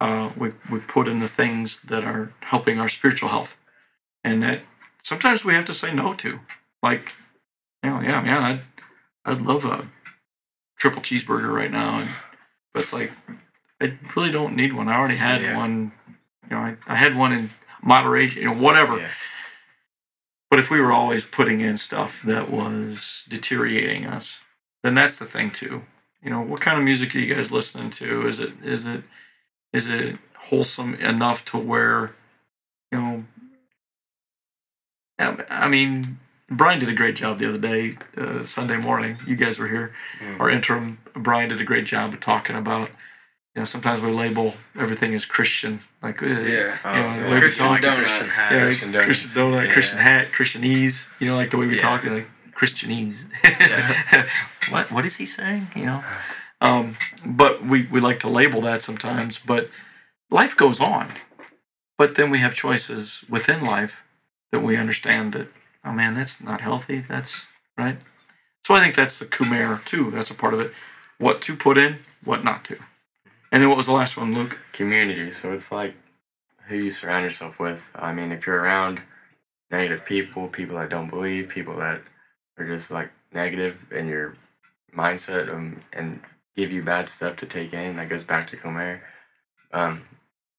uh, 0.00 0.30
we 0.36 0.52
we 0.70 0.80
put 0.80 1.08
in 1.08 1.20
the 1.20 1.28
things 1.28 1.82
that 1.82 2.04
are 2.04 2.32
helping 2.40 2.78
our 2.80 2.88
spiritual 2.88 3.28
health, 3.30 3.56
and 4.22 4.42
that 4.42 4.60
sometimes 5.02 5.44
we 5.44 5.54
have 5.54 5.64
to 5.66 5.74
say 5.74 5.92
no 5.94 6.14
to. 6.14 6.40
Like, 6.82 7.14
you 7.82 7.90
know, 7.90 8.00
yeah, 8.00 8.20
man, 8.20 8.42
I'd 8.42 8.60
I'd 9.24 9.42
love 9.42 9.64
a 9.64 9.88
triple 10.78 11.02
cheeseburger 11.02 11.52
right 11.52 11.70
now, 11.70 12.00
and 12.00 12.08
but 12.72 12.82
it's 12.82 12.92
like 12.92 13.12
I 13.80 13.96
really 14.16 14.30
don't 14.30 14.56
need 14.56 14.72
one. 14.72 14.88
I 14.88 14.96
already 14.98 15.16
had 15.16 15.42
Yeah. 15.42 15.56
one. 15.56 15.92
You 16.50 16.56
know, 16.56 16.58
I, 16.58 16.76
I 16.86 16.96
had 16.96 17.16
one 17.16 17.32
in 17.32 17.50
moderation. 17.82 18.42
You 18.42 18.48
know, 18.54 18.60
whatever. 18.60 18.98
Yeah. 18.98 19.10
But 20.50 20.58
if 20.58 20.70
we 20.70 20.80
were 20.80 20.92
always 20.92 21.24
putting 21.24 21.60
in 21.60 21.76
stuff 21.76 22.22
that 22.22 22.50
was 22.50 23.24
deteriorating 23.28 24.06
us, 24.06 24.40
then 24.82 24.94
that's 24.94 25.18
the 25.18 25.24
thing 25.24 25.50
too. 25.50 25.82
You 26.22 26.30
know, 26.30 26.40
what 26.40 26.60
kind 26.60 26.78
of 26.78 26.84
music 26.84 27.14
are 27.14 27.18
you 27.18 27.34
guys 27.34 27.50
listening 27.50 27.90
to? 27.92 28.26
Is 28.26 28.40
it 28.40 28.52
is 28.62 28.84
it 28.86 29.02
is 29.74 29.86
it 29.88 30.16
wholesome 30.48 30.94
enough 30.96 31.44
to 31.46 31.58
where, 31.58 32.12
you 32.92 32.98
know, 33.00 33.24
I 35.18 35.36
I 35.66 35.68
mean, 35.68 36.18
Brian 36.50 36.78
did 36.80 36.88
a 36.88 36.94
great 36.94 37.16
job 37.16 37.38
the 37.38 37.48
other 37.48 37.58
day, 37.58 37.96
uh, 38.16 38.44
Sunday 38.44 38.76
morning. 38.76 39.18
You 39.26 39.36
guys 39.36 39.58
were 39.58 39.68
here. 39.68 39.92
Mm. 40.20 40.40
Our 40.40 40.50
interim 40.50 40.98
Brian 41.14 41.48
did 41.50 41.60
a 41.60 41.64
great 41.64 41.86
job 41.86 42.12
of 42.14 42.20
talking 42.20 42.56
about. 42.56 42.88
You 43.54 43.60
know, 43.60 43.66
sometimes 43.66 44.00
we 44.00 44.10
label 44.10 44.54
everything 44.76 45.14
as 45.14 45.24
Christian, 45.24 45.78
like 46.02 46.20
uh, 46.22 46.26
Yeah. 46.26 46.76
Oh, 46.84 46.94
you 46.96 47.02
know, 47.02 47.12
the 47.12 47.28
yeah. 47.28 47.34
we 47.34 47.40
Christian 47.40 47.66
talk. 47.66 47.80
donut. 47.80 47.94
Christian 48.02 48.28
hat. 48.28 48.52
Yeah, 48.52 48.60
Christian 48.64 48.92
Christian, 48.92 49.30
donuts. 49.34 49.36
donut, 49.36 49.66
Yeah. 49.66 49.72
Christian 49.72 49.98
hat, 49.98 50.26
Christianese. 50.36 51.08
You 51.20 51.26
know, 51.28 51.36
like 51.36 51.50
the 51.50 51.58
way 51.58 51.66
we 51.68 51.76
Yeah. 51.76 51.80
talk, 51.88 52.04
like 52.04 52.26
Christianese. 52.58 53.20
Yeah. 53.44 54.26
what 54.70 54.90
what 54.90 55.04
is 55.04 55.16
he 55.16 55.26
saying? 55.26 55.68
You 55.76 55.86
know, 55.86 56.04
um, 56.60 56.96
but 57.24 57.64
we 57.64 57.86
we 57.86 58.00
like 58.00 58.20
to 58.20 58.28
label 58.28 58.60
that 58.62 58.82
sometimes. 58.82 59.38
But 59.38 59.70
life 60.30 60.56
goes 60.56 60.80
on. 60.80 61.08
But 61.96 62.16
then 62.16 62.30
we 62.30 62.38
have 62.38 62.54
choices 62.54 63.24
within 63.28 63.64
life 63.64 64.02
that 64.50 64.62
we 64.62 64.76
understand 64.76 65.32
that 65.32 65.48
oh 65.84 65.92
man, 65.92 66.14
that's 66.14 66.42
not 66.42 66.60
healthy. 66.60 67.04
That's 67.08 67.46
right. 67.76 67.98
So 68.66 68.74
I 68.74 68.80
think 68.80 68.94
that's 68.94 69.18
the 69.18 69.26
Comer 69.26 69.80
too. 69.84 70.10
That's 70.10 70.30
a 70.30 70.34
part 70.34 70.54
of 70.54 70.60
it. 70.60 70.72
What 71.18 71.40
to 71.42 71.54
put 71.54 71.78
in, 71.78 71.98
what 72.24 72.42
not 72.42 72.64
to. 72.64 72.78
And 73.52 73.62
then 73.62 73.68
what 73.68 73.76
was 73.76 73.86
the 73.86 73.92
last 73.92 74.16
one, 74.16 74.34
Luke? 74.34 74.58
community. 74.74 75.30
So 75.30 75.52
it's 75.52 75.72
like 75.72 75.94
who 76.66 76.76
you 76.76 76.90
surround 76.90 77.24
yourself 77.24 77.58
with. 77.58 77.80
I 77.94 78.12
mean, 78.12 78.32
if 78.32 78.46
you're 78.46 78.60
around 78.60 79.00
negative 79.70 80.04
people, 80.04 80.48
people 80.48 80.76
that 80.76 80.90
don't 80.90 81.08
believe, 81.08 81.48
people 81.48 81.76
that 81.76 82.02
are 82.58 82.66
just 82.66 82.90
like 82.90 83.10
negative 83.32 83.78
in 83.90 84.08
your 84.08 84.34
mindset 84.94 85.52
um, 85.52 85.80
and 85.92 86.20
give 86.56 86.72
you 86.72 86.82
bad 86.82 87.08
stuff 87.08 87.36
to 87.36 87.46
take 87.46 87.72
in, 87.72 87.96
that 87.96 88.08
goes 88.08 88.24
back 88.24 88.48
to 88.50 88.56
Comer. 88.56 89.02
Um, 89.72 90.02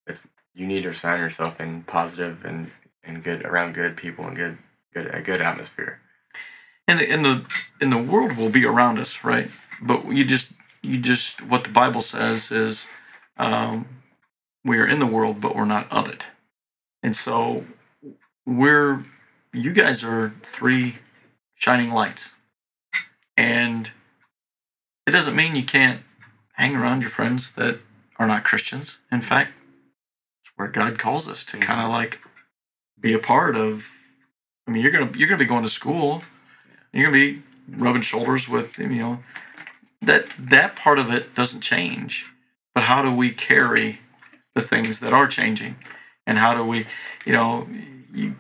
it's 0.08 0.26
you 0.54 0.66
need 0.68 0.84
to 0.84 0.94
surround 0.94 1.22
yourself 1.22 1.60
in 1.60 1.84
positive 1.84 2.46
and, 2.46 2.72
and 3.04 3.24
good 3.24 3.44
around 3.46 3.74
good 3.74 3.98
people 3.98 4.26
and 4.26 4.36
good 4.36 4.58
good 4.94 5.14
a 5.14 5.22
good 5.22 5.42
atmosphere. 5.42 6.00
and 6.88 7.00
the 7.00 7.12
in 7.12 7.24
the 7.24 7.46
in 7.82 7.90
the 7.90 7.98
world 7.98 8.38
will 8.38 8.50
be 8.50 8.66
around 8.66 9.00
us, 9.00 9.24
right? 9.24 9.50
But 9.82 10.08
you 10.08 10.26
just 10.26 10.52
you 10.82 10.98
just 10.98 11.42
what 11.42 11.64
the 11.64 11.72
Bible 11.72 12.02
says 12.02 12.52
is 12.52 12.88
um, 13.38 13.88
we 14.64 14.80
are 14.80 14.88
in 14.88 15.00
the 15.00 15.06
world, 15.06 15.42
but 15.42 15.56
we're 15.56 15.66
not 15.66 15.92
of 15.92 16.10
it. 16.10 16.28
And 17.04 17.16
so 17.16 17.66
we're 18.46 19.06
you 19.54 19.72
guys 19.74 20.04
are 20.04 20.34
three 20.42 20.96
shining 21.56 21.92
lights, 21.92 22.34
and 23.38 23.92
it 25.06 25.12
doesn't 25.12 25.36
mean 25.36 25.56
you 25.56 25.64
can't 25.64 26.02
hang 26.54 26.76
around 26.76 27.02
your 27.02 27.10
friends 27.10 27.52
that 27.54 27.80
are 28.18 28.28
not 28.28 28.44
Christians. 28.44 29.00
In 29.12 29.22
fact, 29.22 29.52
it's 30.42 30.52
where 30.56 30.68
God 30.68 30.98
calls 30.98 31.28
us 31.28 31.44
to 31.46 31.58
kind 31.58 31.80
of 31.80 31.86
mm-hmm. 31.86 31.94
like 31.94 32.20
be 33.00 33.14
a 33.14 33.20
part 33.20 33.56
of. 33.56 33.92
I 34.68 34.72
mean, 34.72 34.82
you're 34.82 34.92
gonna 34.92 35.12
you're 35.16 35.28
gonna 35.28 35.40
be 35.40 35.46
going 35.46 35.64
to 35.64 35.70
school. 35.70 36.24
You're 36.92 37.12
gonna 37.12 37.18
be 37.18 37.42
rubbing 37.70 38.02
shoulders 38.02 38.48
with 38.48 38.80
you 38.80 38.88
know 38.88 39.20
that 40.02 40.28
that 40.40 40.76
part 40.76 41.00
of 41.00 41.14
it 41.14 41.36
doesn't 41.36 41.62
change. 41.62 42.28
But 42.74 42.84
how 42.84 43.02
do 43.02 43.14
we 43.14 43.32
carry 43.32 44.00
the 44.54 44.62
things 44.62 45.00
that 45.00 45.14
are 45.14 45.28
changing, 45.28 45.76
and 46.26 46.38
how 46.38 46.54
do 46.54 46.66
we, 46.66 46.86
you 47.26 47.34
know, 47.34 47.68
you 48.14 48.36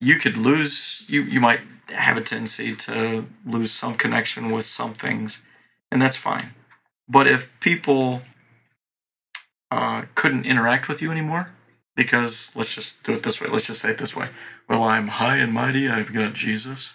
you 0.00 0.16
could 0.16 0.36
lose 0.36 1.04
you 1.08 1.22
you 1.22 1.40
might 1.40 1.60
have 1.90 2.16
a 2.16 2.20
tendency 2.20 2.74
to 2.74 3.26
lose 3.46 3.70
some 3.72 3.94
connection 3.94 4.50
with 4.50 4.64
some 4.64 4.94
things, 4.94 5.40
and 5.90 6.00
that's 6.00 6.16
fine. 6.16 6.50
But 7.08 7.26
if 7.26 7.50
people 7.60 8.22
uh, 9.70 10.02
couldn't 10.14 10.46
interact 10.46 10.88
with 10.88 11.02
you 11.02 11.10
anymore, 11.10 11.50
because 11.96 12.50
let's 12.54 12.74
just 12.74 13.02
do 13.04 13.12
it 13.12 13.22
this 13.22 13.40
way. 13.40 13.48
Let's 13.48 13.66
just 13.66 13.80
say 13.80 13.90
it 13.90 13.98
this 13.98 14.16
way. 14.16 14.28
Well, 14.68 14.82
I'm 14.82 15.08
high 15.08 15.36
and 15.38 15.52
mighty. 15.52 15.88
I've 15.88 16.12
got 16.12 16.32
Jesus. 16.34 16.94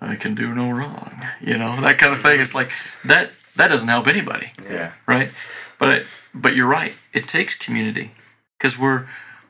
I 0.00 0.16
can 0.16 0.34
do 0.34 0.52
no 0.54 0.70
wrong. 0.70 1.24
You 1.40 1.56
know 1.58 1.80
that 1.80 1.98
kind 1.98 2.12
of 2.12 2.20
thing. 2.20 2.40
It's 2.40 2.54
like 2.54 2.72
that. 3.04 3.32
That 3.54 3.68
doesn't 3.68 3.88
help 3.88 4.06
anybody, 4.06 4.50
Yeah. 4.64 4.92
right? 5.06 5.30
But 5.78 5.88
it, 5.90 6.06
but 6.34 6.56
you're 6.56 6.66
right. 6.66 6.94
It 7.12 7.28
takes 7.28 7.54
community 7.54 8.12
because 8.58 8.78
we're 8.78 9.06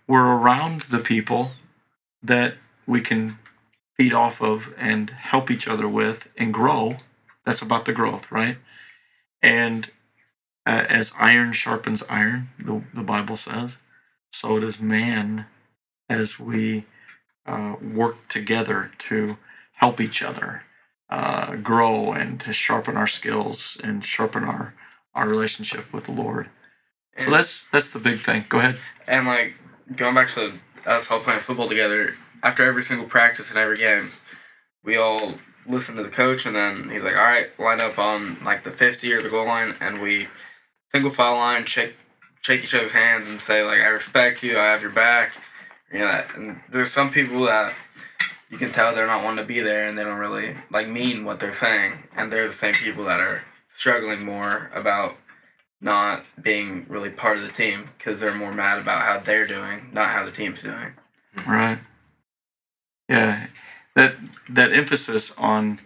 we're 0.09 0.27
around 0.37 0.83
the 0.83 0.99
people 0.99 1.53
that 2.23 2.55
we 2.87 3.01
can 3.01 3.39
feed 4.03 4.13
off 4.13 4.43
of 4.43 4.75
and 4.77 5.11
help 5.11 5.49
each 5.49 5.69
other 5.69 5.89
with 5.89 6.27
and 6.37 6.53
grow. 6.53 6.97
That's 7.47 7.63
about 7.63 7.85
the 7.85 7.93
growth, 7.93 8.33
right? 8.33 8.57
And 9.41 9.91
uh, 10.67 10.87
as 10.89 11.13
iron 11.17 11.53
sharpens 11.53 12.03
iron, 12.09 12.51
the, 12.59 12.83
the 12.93 13.03
Bible 13.03 13.37
says, 13.37 13.79
so 14.33 14.59
does 14.59 14.81
man 14.81 15.47
as 16.09 16.41
we 16.41 16.85
uh, 17.47 17.77
work 17.81 18.27
together 18.27 18.91
to 18.99 19.39
help 19.75 20.01
each 20.01 20.21
other 20.21 20.65
uh, 21.09 21.55
grow 21.57 22.11
and 22.13 22.41
to 22.41 22.53
sharpen 22.53 22.97
our 22.97 23.07
skills 23.07 23.79
and 23.85 24.05
sharpen 24.05 24.43
our, 24.43 24.75
our 25.15 25.29
relationship 25.29 25.93
with 25.93 26.07
the 26.07 26.13
Lord. 26.13 26.49
So 27.19 27.31
that's 27.31 27.67
that's 27.67 27.91
the 27.91 28.01
big 28.01 28.19
thing. 28.19 28.47
Go 28.49 28.59
ahead. 28.59 28.79
And 29.07 29.29
like 29.29 29.55
going 29.95 30.15
back 30.15 30.31
to 30.31 30.53
us 30.87 31.09
all 31.09 31.21
playing 31.21 31.41
football 31.41 31.69
together, 31.69 32.17
after 32.43 32.65
every 32.65 32.83
single 32.83 33.07
practice 33.07 33.51
and 33.51 33.59
every 33.59 33.77
game, 33.77 34.11
we 34.85 34.97
all 34.97 35.35
listen 35.67 35.95
to 35.97 36.03
the 36.03 36.09
coach 36.09 36.45
and 36.45 36.57
then 36.57 36.89
he's 36.91 37.05
like, 37.05 37.17
All 37.17 37.23
right, 37.23 37.47
line 37.59 37.81
up 37.81 37.99
on 37.99 38.43
like 38.45 38.65
the 38.65 38.71
fifty 38.71 39.13
or 39.13 39.23
the 39.23 39.31
goal 39.31 39.47
line 39.47 39.75
and 39.81 40.01
we 40.01 40.29
single 40.93 41.11
file 41.11 41.37
line, 41.37 41.65
shake 41.65 41.95
shake 42.41 42.65
each 42.65 42.75
other's 42.75 42.93
hands 42.93 43.29
and 43.31 43.41
say 43.41 43.63
like 43.63 43.81
I 43.81 43.89
respect 43.89 44.43
you, 44.43 44.59
I 44.59 44.65
have 44.65 44.83
your 44.83 44.91
back, 44.91 45.33
You 45.93 46.01
know, 46.01 46.07
that, 46.07 46.35
and 46.35 46.61
there's 46.71 46.93
some 46.93 47.11
people 47.11 47.41
that 47.45 47.75
you 48.51 48.59
can 48.59 48.73
tell 48.73 48.95
they're 48.95 49.07
not 49.07 49.25
wanting 49.25 49.45
to 49.45 49.49
be 49.49 49.61
there 49.61 49.89
and 49.89 49.97
they 49.97 50.05
don't 50.05 50.19
really 50.19 50.57
like 50.71 50.89
mean 50.89 51.25
what 51.25 51.41
they're 51.41 51.55
saying, 51.55 52.05
and 52.17 52.31
they're 52.31 52.49
the 52.49 52.53
same 52.53 52.75
people 52.75 53.05
that 53.05 53.21
are 53.21 53.45
struggling 53.75 54.25
more 54.25 54.71
about 54.75 55.17
not 55.81 56.25
being 56.41 56.87
really 56.89 57.11
part 57.11 57.37
of 57.37 57.43
the 57.43 57.53
team 57.53 57.89
because 57.99 58.21
they're 58.21 58.35
more 58.35 58.53
mad 58.53 58.79
about 58.79 59.03
how 59.03 59.19
they're 59.19 59.47
doing, 59.47 59.91
not 59.93 60.11
how 60.11 60.25
the 60.25 60.31
team's 60.31 60.63
doing. 60.63 60.93
Right. 61.47 61.79
Yeah. 63.13 63.47
That 63.95 64.15
that 64.49 64.73
emphasis 64.73 65.33
on 65.37 65.79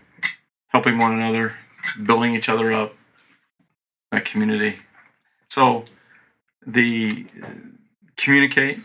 helping 0.69 0.97
one 0.99 1.12
another, 1.12 1.57
building 2.05 2.35
each 2.35 2.49
other 2.49 2.73
up, 2.73 2.95
that 4.12 4.25
community. 4.25 4.77
So 5.51 5.85
the 6.65 7.27
uh, 7.43 7.49
communicate. 8.17 8.79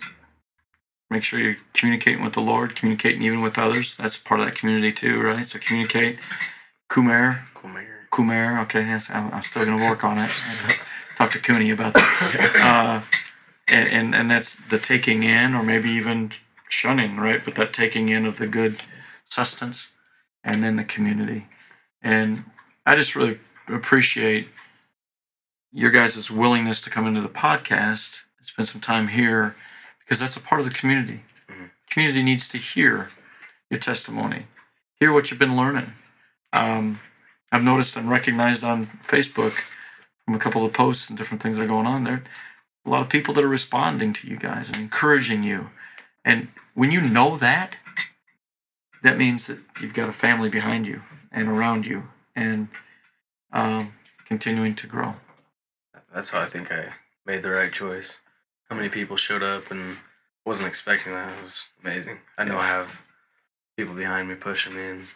Make 1.11 1.23
sure 1.23 1.39
you're 1.39 1.57
communicating 1.73 2.23
with 2.23 2.33
the 2.33 2.41
Lord, 2.41 2.73
communicating 2.73 3.21
even 3.21 3.41
with 3.41 3.57
others. 3.59 3.97
That's 3.97 4.15
part 4.15 4.39
of 4.39 4.45
that 4.45 4.55
community 4.55 4.93
too, 4.93 5.21
right? 5.21 5.45
So 5.45 5.59
communicate. 5.59 6.17
Comer, 6.87 7.45
Mayor. 7.63 8.07
Comer. 8.11 8.59
Okay, 8.61 8.85
yes, 8.85 9.09
I'm, 9.09 9.31
I'm 9.33 9.41
still 9.41 9.65
going 9.65 9.77
to 9.77 9.83
work 9.89 10.05
on 10.05 10.17
it. 10.17 10.31
Talk 11.17 11.31
to 11.31 11.39
Cooney 11.39 11.69
about 11.69 11.93
that. 11.93 12.55
Uh, 12.61 13.01
and, 13.69 13.89
and 13.89 14.15
and 14.15 14.31
that's 14.31 14.55
the 14.55 14.79
taking 14.79 15.23
in, 15.23 15.53
or 15.53 15.63
maybe 15.63 15.89
even 15.89 16.31
shunning, 16.71 17.17
right? 17.17 17.43
But 17.43 17.55
that 17.55 17.73
taking 17.73 18.09
in 18.09 18.25
of 18.25 18.37
the 18.37 18.47
good 18.47 18.77
sustenance, 19.29 19.89
and 20.43 20.63
then 20.63 20.75
the 20.75 20.83
community. 20.83 21.47
And 22.01 22.45
I 22.85 22.95
just 22.95 23.15
really 23.15 23.39
appreciate 23.67 24.49
your 25.71 25.91
guys' 25.91 26.31
willingness 26.31 26.81
to 26.81 26.89
come 26.89 27.07
into 27.07 27.21
the 27.21 27.29
podcast, 27.29 28.21
spend 28.41 28.67
some 28.67 28.81
time 28.81 29.09
here, 29.09 29.55
because 29.99 30.19
that's 30.19 30.35
a 30.35 30.41
part 30.41 30.59
of 30.59 30.67
the 30.67 30.73
community. 30.73 31.23
Mhm. 31.49 31.69
Community 31.89 32.23
needs 32.23 32.47
to 32.49 32.57
hear 32.57 33.09
your 33.69 33.79
testimony, 33.79 34.47
hear 34.99 35.13
what 35.13 35.29
you've 35.29 35.39
been 35.39 35.55
learning. 35.55 35.93
Um, 36.51 36.99
I've 37.51 37.63
noticed 37.63 37.95
and 37.95 38.09
recognized 38.09 38.63
on 38.63 38.87
Facebook 39.07 39.63
from 40.25 40.35
a 40.35 40.39
couple 40.39 40.65
of 40.65 40.73
posts 40.73 41.09
and 41.09 41.17
different 41.17 41.41
things 41.41 41.57
that 41.57 41.63
are 41.63 41.67
going 41.67 41.87
on 41.87 42.03
there, 42.03 42.23
a 42.85 42.89
lot 42.89 43.01
of 43.01 43.09
people 43.09 43.33
that 43.35 43.43
are 43.43 43.49
responding 43.49 44.11
to 44.13 44.27
you 44.27 44.37
guys 44.37 44.67
and 44.67 44.77
encouraging 44.77 45.43
you. 45.43 45.69
And 46.25 46.49
when 46.73 46.91
you 46.91 47.01
know 47.01 47.37
that, 47.37 47.77
that 49.03 49.17
means 49.17 49.47
that 49.47 49.59
you've 49.81 49.93
got 49.93 50.09
a 50.09 50.13
family 50.13 50.49
behind 50.49 50.85
you 50.87 51.01
and 51.31 51.47
around 51.47 51.85
you 51.85 52.03
and 52.35 52.67
um, 53.51 53.93
continuing 54.25 54.75
to 54.75 54.87
grow. 54.87 55.15
That's 56.13 56.29
how 56.31 56.41
I 56.41 56.45
think 56.45 56.71
I 56.71 56.89
made 57.25 57.43
the 57.43 57.49
right 57.51 57.71
choice. 57.71 58.15
How 58.69 58.75
many 58.75 58.89
people 58.89 59.17
showed 59.17 59.43
up 59.43 59.71
and 59.71 59.97
wasn't 60.45 60.67
expecting 60.67 61.13
that. 61.13 61.29
It 61.37 61.43
was 61.43 61.67
amazing. 61.83 62.19
I 62.37 62.43
know 62.45 62.57
I 62.57 62.65
have 62.67 63.01
people 63.77 63.93
behind 63.95 64.27
me 64.29 64.35
pushing 64.35 64.75
me 64.75 64.83
and 64.83 65.07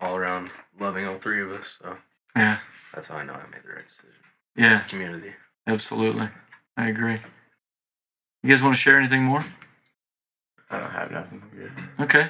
all 0.00 0.16
around 0.16 0.50
loving 0.78 1.06
all 1.06 1.18
three 1.18 1.40
of 1.42 1.50
us. 1.50 1.78
So 1.82 1.96
Yeah, 2.36 2.58
that's 2.94 3.06
how 3.08 3.16
I 3.16 3.24
know 3.24 3.32
I 3.34 3.46
made 3.50 3.62
the 3.64 3.70
right 3.74 3.84
decision. 3.88 4.20
yeah, 4.56 4.80
Community. 4.88 5.32
absolutely. 5.66 6.28
I 6.76 6.88
agree. 6.88 7.16
You 8.42 8.50
guys 8.50 8.62
want 8.62 8.74
to 8.74 8.80
share 8.80 8.98
anything 8.98 9.22
more? 9.22 9.42
I 10.70 10.78
don't 10.78 10.90
have 10.90 11.10
nothing. 11.10 11.42
Good. 11.54 11.72
Okay. 12.00 12.28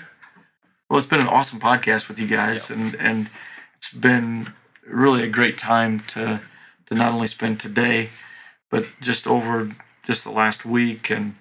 Well, 0.88 0.98
it's 0.98 1.08
been 1.08 1.20
an 1.20 1.26
awesome 1.28 1.58
podcast 1.58 2.08
with 2.08 2.18
you 2.18 2.26
guys, 2.26 2.70
and 2.70 2.94
and 2.98 3.30
it's 3.76 3.92
been 3.92 4.52
really 4.86 5.22
a 5.24 5.28
great 5.28 5.58
time 5.58 6.00
to 6.00 6.40
to 6.86 6.94
not 6.94 7.12
only 7.12 7.26
spend 7.26 7.58
today, 7.58 8.10
but 8.70 8.86
just 9.00 9.26
over 9.26 9.70
just 10.04 10.24
the 10.24 10.30
last 10.30 10.64
week 10.64 11.10
and 11.10 11.34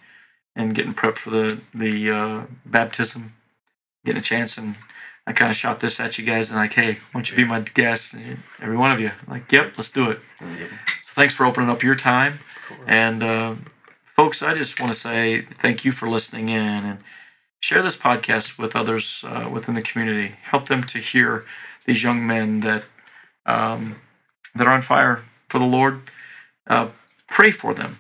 and 0.56 0.74
getting 0.74 0.94
prepped 0.94 1.18
for 1.18 1.30
the 1.30 1.62
the 1.74 2.10
uh, 2.10 2.42
baptism, 2.66 3.34
getting 4.04 4.20
a 4.20 4.24
chance, 4.24 4.58
and 4.58 4.76
I 5.28 5.34
kind 5.34 5.52
of 5.52 5.58
shot 5.58 5.80
this 5.80 6.00
at 6.00 6.18
you 6.18 6.26
guys 6.26 6.50
and 6.50 6.60
like, 6.60 6.74
hey, 6.74 6.94
why 6.94 7.00
don't 7.14 7.30
you 7.30 7.36
be 7.36 7.46
my 7.46 7.60
guest? 7.62 8.14
And 8.14 8.40
every 8.62 8.78
one 8.78 8.92
of 8.92 9.00
you, 9.00 9.12
like, 9.28 9.52
yep, 9.52 9.74
let's 9.78 9.90
do 9.90 10.12
it. 10.12 10.20
Yeah. 10.40 10.68
So 11.04 11.14
thanks 11.14 11.34
for 11.34 11.46
opening 11.46 11.70
up 11.70 11.84
your 11.84 11.96
time. 11.96 12.40
And 12.88 13.22
uh, 13.22 13.56
folks, 14.16 14.42
I 14.42 14.54
just 14.54 14.80
want 14.80 14.94
to 14.94 14.98
say 14.98 15.42
thank 15.42 15.84
you 15.84 15.92
for 15.92 16.08
listening 16.08 16.48
in 16.48 16.86
and 16.86 17.00
share 17.60 17.84
this 17.84 17.98
podcast 17.98 18.58
with 18.58 18.76
others 18.76 19.26
uh, 19.28 19.50
within 19.52 19.76
the 19.76 19.82
community. 19.82 20.36
Help 20.44 20.68
them 20.68 20.84
to 20.84 21.00
hear 21.00 21.44
these 21.86 22.02
young 22.02 22.26
men 22.26 22.62
that 22.62 22.86
um, 23.46 23.98
that 24.56 24.66
are 24.66 24.74
on 24.74 24.82
fire 24.82 25.22
for 25.50 25.60
the 25.60 25.66
Lord. 25.66 26.02
Uh, 26.66 26.90
pray 27.28 27.52
for 27.52 27.74
them 27.74 27.98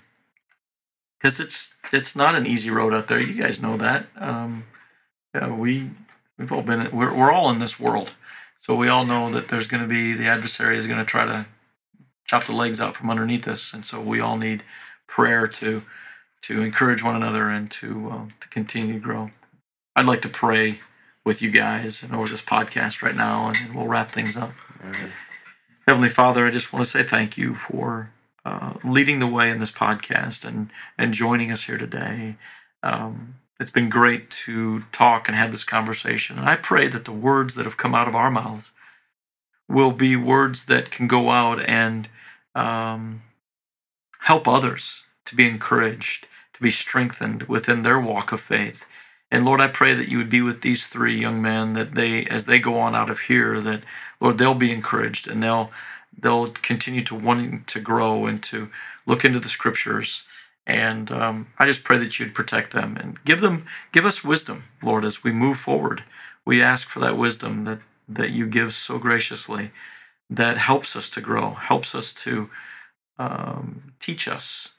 because 1.20 1.40
it's 1.40 1.76
it's 1.92 2.16
not 2.16 2.34
an 2.34 2.48
easy 2.48 2.70
road 2.70 2.94
out 2.94 3.08
there. 3.08 3.20
You 3.20 3.42
guys 3.42 3.62
know 3.62 3.76
that. 3.78 4.08
Um, 4.16 4.64
yeah, 5.36 5.54
we 5.54 5.92
we've 6.40 6.52
all 6.52 6.64
been 6.64 6.90
we're 6.92 7.14
we're 7.14 7.32
all 7.32 7.50
in 7.50 7.60
this 7.60 7.78
world, 7.78 8.14
so 8.62 8.74
we 8.74 8.88
all 8.88 9.06
know 9.06 9.30
that 9.30 9.50
there's 9.50 9.68
going 9.68 9.84
to 9.84 9.90
be 9.90 10.14
the 10.14 10.28
adversary 10.28 10.78
is 10.78 10.88
going 10.88 11.00
to 11.00 11.06
try 11.06 11.26
to 11.26 11.46
chop 12.26 12.46
the 12.46 12.56
legs 12.56 12.80
out 12.80 12.96
from 12.96 13.10
underneath 13.10 13.50
us, 13.50 13.74
and 13.74 13.84
so 13.84 14.00
we 14.00 14.22
all 14.22 14.38
need 14.38 14.64
prayer 15.08 15.46
to 15.48 15.84
to 16.48 16.62
encourage 16.62 17.04
one 17.04 17.16
another 17.16 17.50
and 17.50 17.72
to 17.72 18.10
uh, 18.12 18.26
to 18.40 18.48
continue 18.50 18.94
to 18.94 19.00
grow. 19.00 19.32
I'd 19.96 20.06
like 20.06 20.22
to 20.22 20.30
pray 20.30 20.80
with 21.26 21.42
you 21.42 21.50
guys 21.50 22.04
and 22.04 22.14
over 22.14 22.28
this 22.28 22.42
podcast 22.42 23.02
right 23.02 23.16
now, 23.16 23.48
and 23.48 23.56
then 23.56 23.74
we'll 23.74 23.88
wrap 23.88 24.12
things 24.12 24.38
up. 24.38 24.52
Alright. 24.84 25.12
Heavenly 25.88 26.10
Father, 26.10 26.46
I 26.46 26.52
just 26.52 26.72
want 26.72 26.86
to 26.86 26.92
say 26.92 27.04
thank 27.04 27.38
you 27.38 27.56
for 27.56 28.12
uh, 28.44 28.74
leading 28.84 29.20
the 29.20 29.28
way 29.28 29.50
in 29.50 29.60
this 29.60 29.72
podcast 29.72 30.46
and 30.46 30.70
and 30.98 31.14
joining 31.14 31.52
us 31.52 31.64
here 31.64 31.78
today. 31.78 32.36
Um, 32.84 33.36
it's 33.60 33.72
been 33.72 33.90
great 33.90 34.30
to 34.30 34.82
talk 34.92 35.28
and 35.28 35.36
have 35.36 35.52
this 35.52 35.64
conversation, 35.64 36.38
and 36.38 36.48
I 36.48 36.56
pray 36.56 36.88
that 36.88 37.06
the 37.06 37.12
words 37.12 37.56
that 37.56 37.66
have 37.66 37.78
come 37.78 37.96
out 37.96 38.08
of 38.08 38.16
our 38.16 38.30
mouths 38.30 38.72
will 39.68 39.92
be 39.92 40.16
words 40.16 40.66
that 40.66 40.92
can 40.92 41.08
go 41.08 41.32
out 41.32 41.60
and 41.62 42.08
um, 42.54 43.24
help 44.20 44.48
others 44.48 45.06
to 45.26 45.36
be 45.36 45.48
encouraged, 45.48 46.28
to 46.56 46.62
be 46.62 46.70
strengthened 46.70 47.44
within 47.44 47.82
their 47.82 48.00
walk 48.00 48.32
of 48.32 48.40
faith. 48.40 48.86
And 49.30 49.44
Lord, 49.44 49.60
I 49.60 49.68
pray 49.68 49.94
that 49.94 50.08
you 50.08 50.18
would 50.18 50.30
be 50.30 50.42
with 50.42 50.62
these 50.62 50.88
three 50.88 51.20
young 51.20 51.42
men 51.42 51.74
that 51.74 51.96
they, 51.96 52.26
as 52.26 52.46
they 52.46 52.60
go 52.60 52.76
on 52.76 52.96
out 52.96 53.10
of 53.10 53.22
here, 53.22 53.60
that 53.60 53.82
Lord, 54.22 54.38
they'll 54.38 54.56
be 54.56 54.72
encouraged 54.72 55.28
and 55.28 55.44
they'll 55.44 55.72
they'll 56.18 56.48
continue 56.48 57.02
to 57.02 57.16
wanting 57.16 57.66
to 57.66 57.82
grow 57.82 58.26
and 58.26 58.42
to 58.42 58.70
look 59.06 59.26
into 59.26 59.40
the 59.40 59.50
scriptures. 59.50 60.24
And 60.66 61.12
um, 61.12 61.48
I 61.60 61.66
just 61.66 61.84
pray 61.84 61.98
that 61.98 62.18
you'd 62.18 62.34
protect 62.34 62.72
them 62.72 62.96
and 62.96 63.22
give 63.26 63.42
them 63.42 63.66
give 63.92 64.06
us 64.06 64.24
wisdom, 64.24 64.64
Lord, 64.82 65.04
as 65.04 65.24
we 65.24 65.34
move 65.34 65.58
forward. 65.58 66.04
We 66.46 66.62
ask 66.62 66.88
for 66.88 67.00
that 67.02 67.18
wisdom 67.18 67.66
that 67.66 67.80
that 68.08 68.32
you 68.32 68.48
give 68.48 68.74
so 68.74 69.00
graciously, 69.00 69.72
that 70.30 70.58
helps 70.58 70.96
us 70.96 71.10
to 71.10 71.22
grow, 71.22 71.52
helps 71.56 71.94
us 71.94 72.14
to 72.14 72.50
um, 73.18 73.94
teach 74.00 74.28
us 74.28 74.75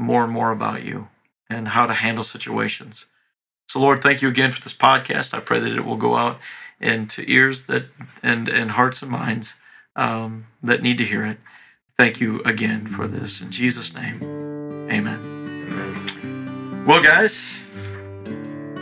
more 0.00 0.24
and 0.24 0.32
more 0.32 0.50
about 0.50 0.82
you 0.82 1.08
and 1.50 1.68
how 1.68 1.86
to 1.86 1.92
handle 1.92 2.24
situations. 2.24 3.06
So, 3.68 3.78
Lord, 3.78 4.02
thank 4.02 4.22
you 4.22 4.28
again 4.28 4.50
for 4.50 4.62
this 4.62 4.72
podcast. 4.72 5.34
I 5.34 5.40
pray 5.40 5.60
that 5.60 5.72
it 5.76 5.84
will 5.84 5.96
go 5.96 6.16
out 6.16 6.40
into 6.80 7.22
ears 7.30 7.66
that 7.66 7.84
and 8.22 8.48
and 8.48 8.72
hearts 8.72 9.02
and 9.02 9.10
minds 9.10 9.54
um, 9.94 10.46
that 10.62 10.82
need 10.82 10.96
to 10.98 11.04
hear 11.04 11.24
it. 11.24 11.38
Thank 11.98 12.20
you 12.20 12.40
again 12.44 12.86
for 12.86 13.06
this 13.06 13.42
in 13.42 13.50
Jesus' 13.50 13.94
name, 13.94 14.22
Amen. 14.90 16.84
Well, 16.86 17.02
guys, 17.02 17.58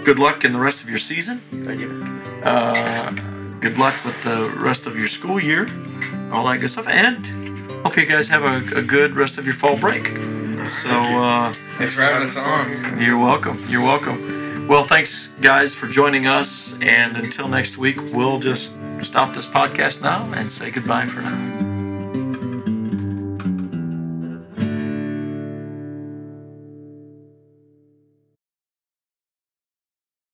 good 0.04 0.20
luck 0.20 0.44
in 0.44 0.52
the 0.52 0.60
rest 0.60 0.82
of 0.82 0.88
your 0.88 0.98
season. 0.98 1.38
Thank 1.38 1.80
you. 1.80 1.90
Uh, 2.44 3.10
good 3.58 3.76
luck 3.76 3.94
with 4.04 4.22
the 4.22 4.54
rest 4.56 4.86
of 4.86 4.96
your 4.96 5.08
school 5.08 5.40
year, 5.40 5.66
all 6.32 6.46
that 6.46 6.60
good 6.60 6.70
stuff, 6.70 6.86
and 6.86 7.26
hope 7.82 7.96
you 7.96 8.06
guys 8.06 8.28
have 8.28 8.44
a, 8.44 8.78
a 8.78 8.82
good 8.82 9.16
rest 9.16 9.36
of 9.36 9.44
your 9.44 9.54
fall 9.54 9.76
break. 9.76 10.37
So. 10.66 10.90
Uh, 10.90 11.52
Thanks 11.78 11.94
for 11.94 12.02
having 12.02 12.28
us 12.28 12.36
on. 12.36 13.00
you're 13.00 13.18
welcome. 13.18 13.58
You're 13.68 13.82
welcome. 13.82 14.66
Well, 14.68 14.84
thanks, 14.84 15.28
guys, 15.40 15.74
for 15.74 15.86
joining 15.86 16.26
us. 16.26 16.74
And 16.80 17.16
until 17.16 17.48
next 17.48 17.78
week, 17.78 17.96
we'll 18.12 18.38
just 18.38 18.72
stop 19.02 19.32
this 19.34 19.46
podcast 19.46 20.02
now 20.02 20.30
and 20.34 20.50
say 20.50 20.70
goodbye 20.70 21.06
for 21.06 21.22
now. 21.22 21.67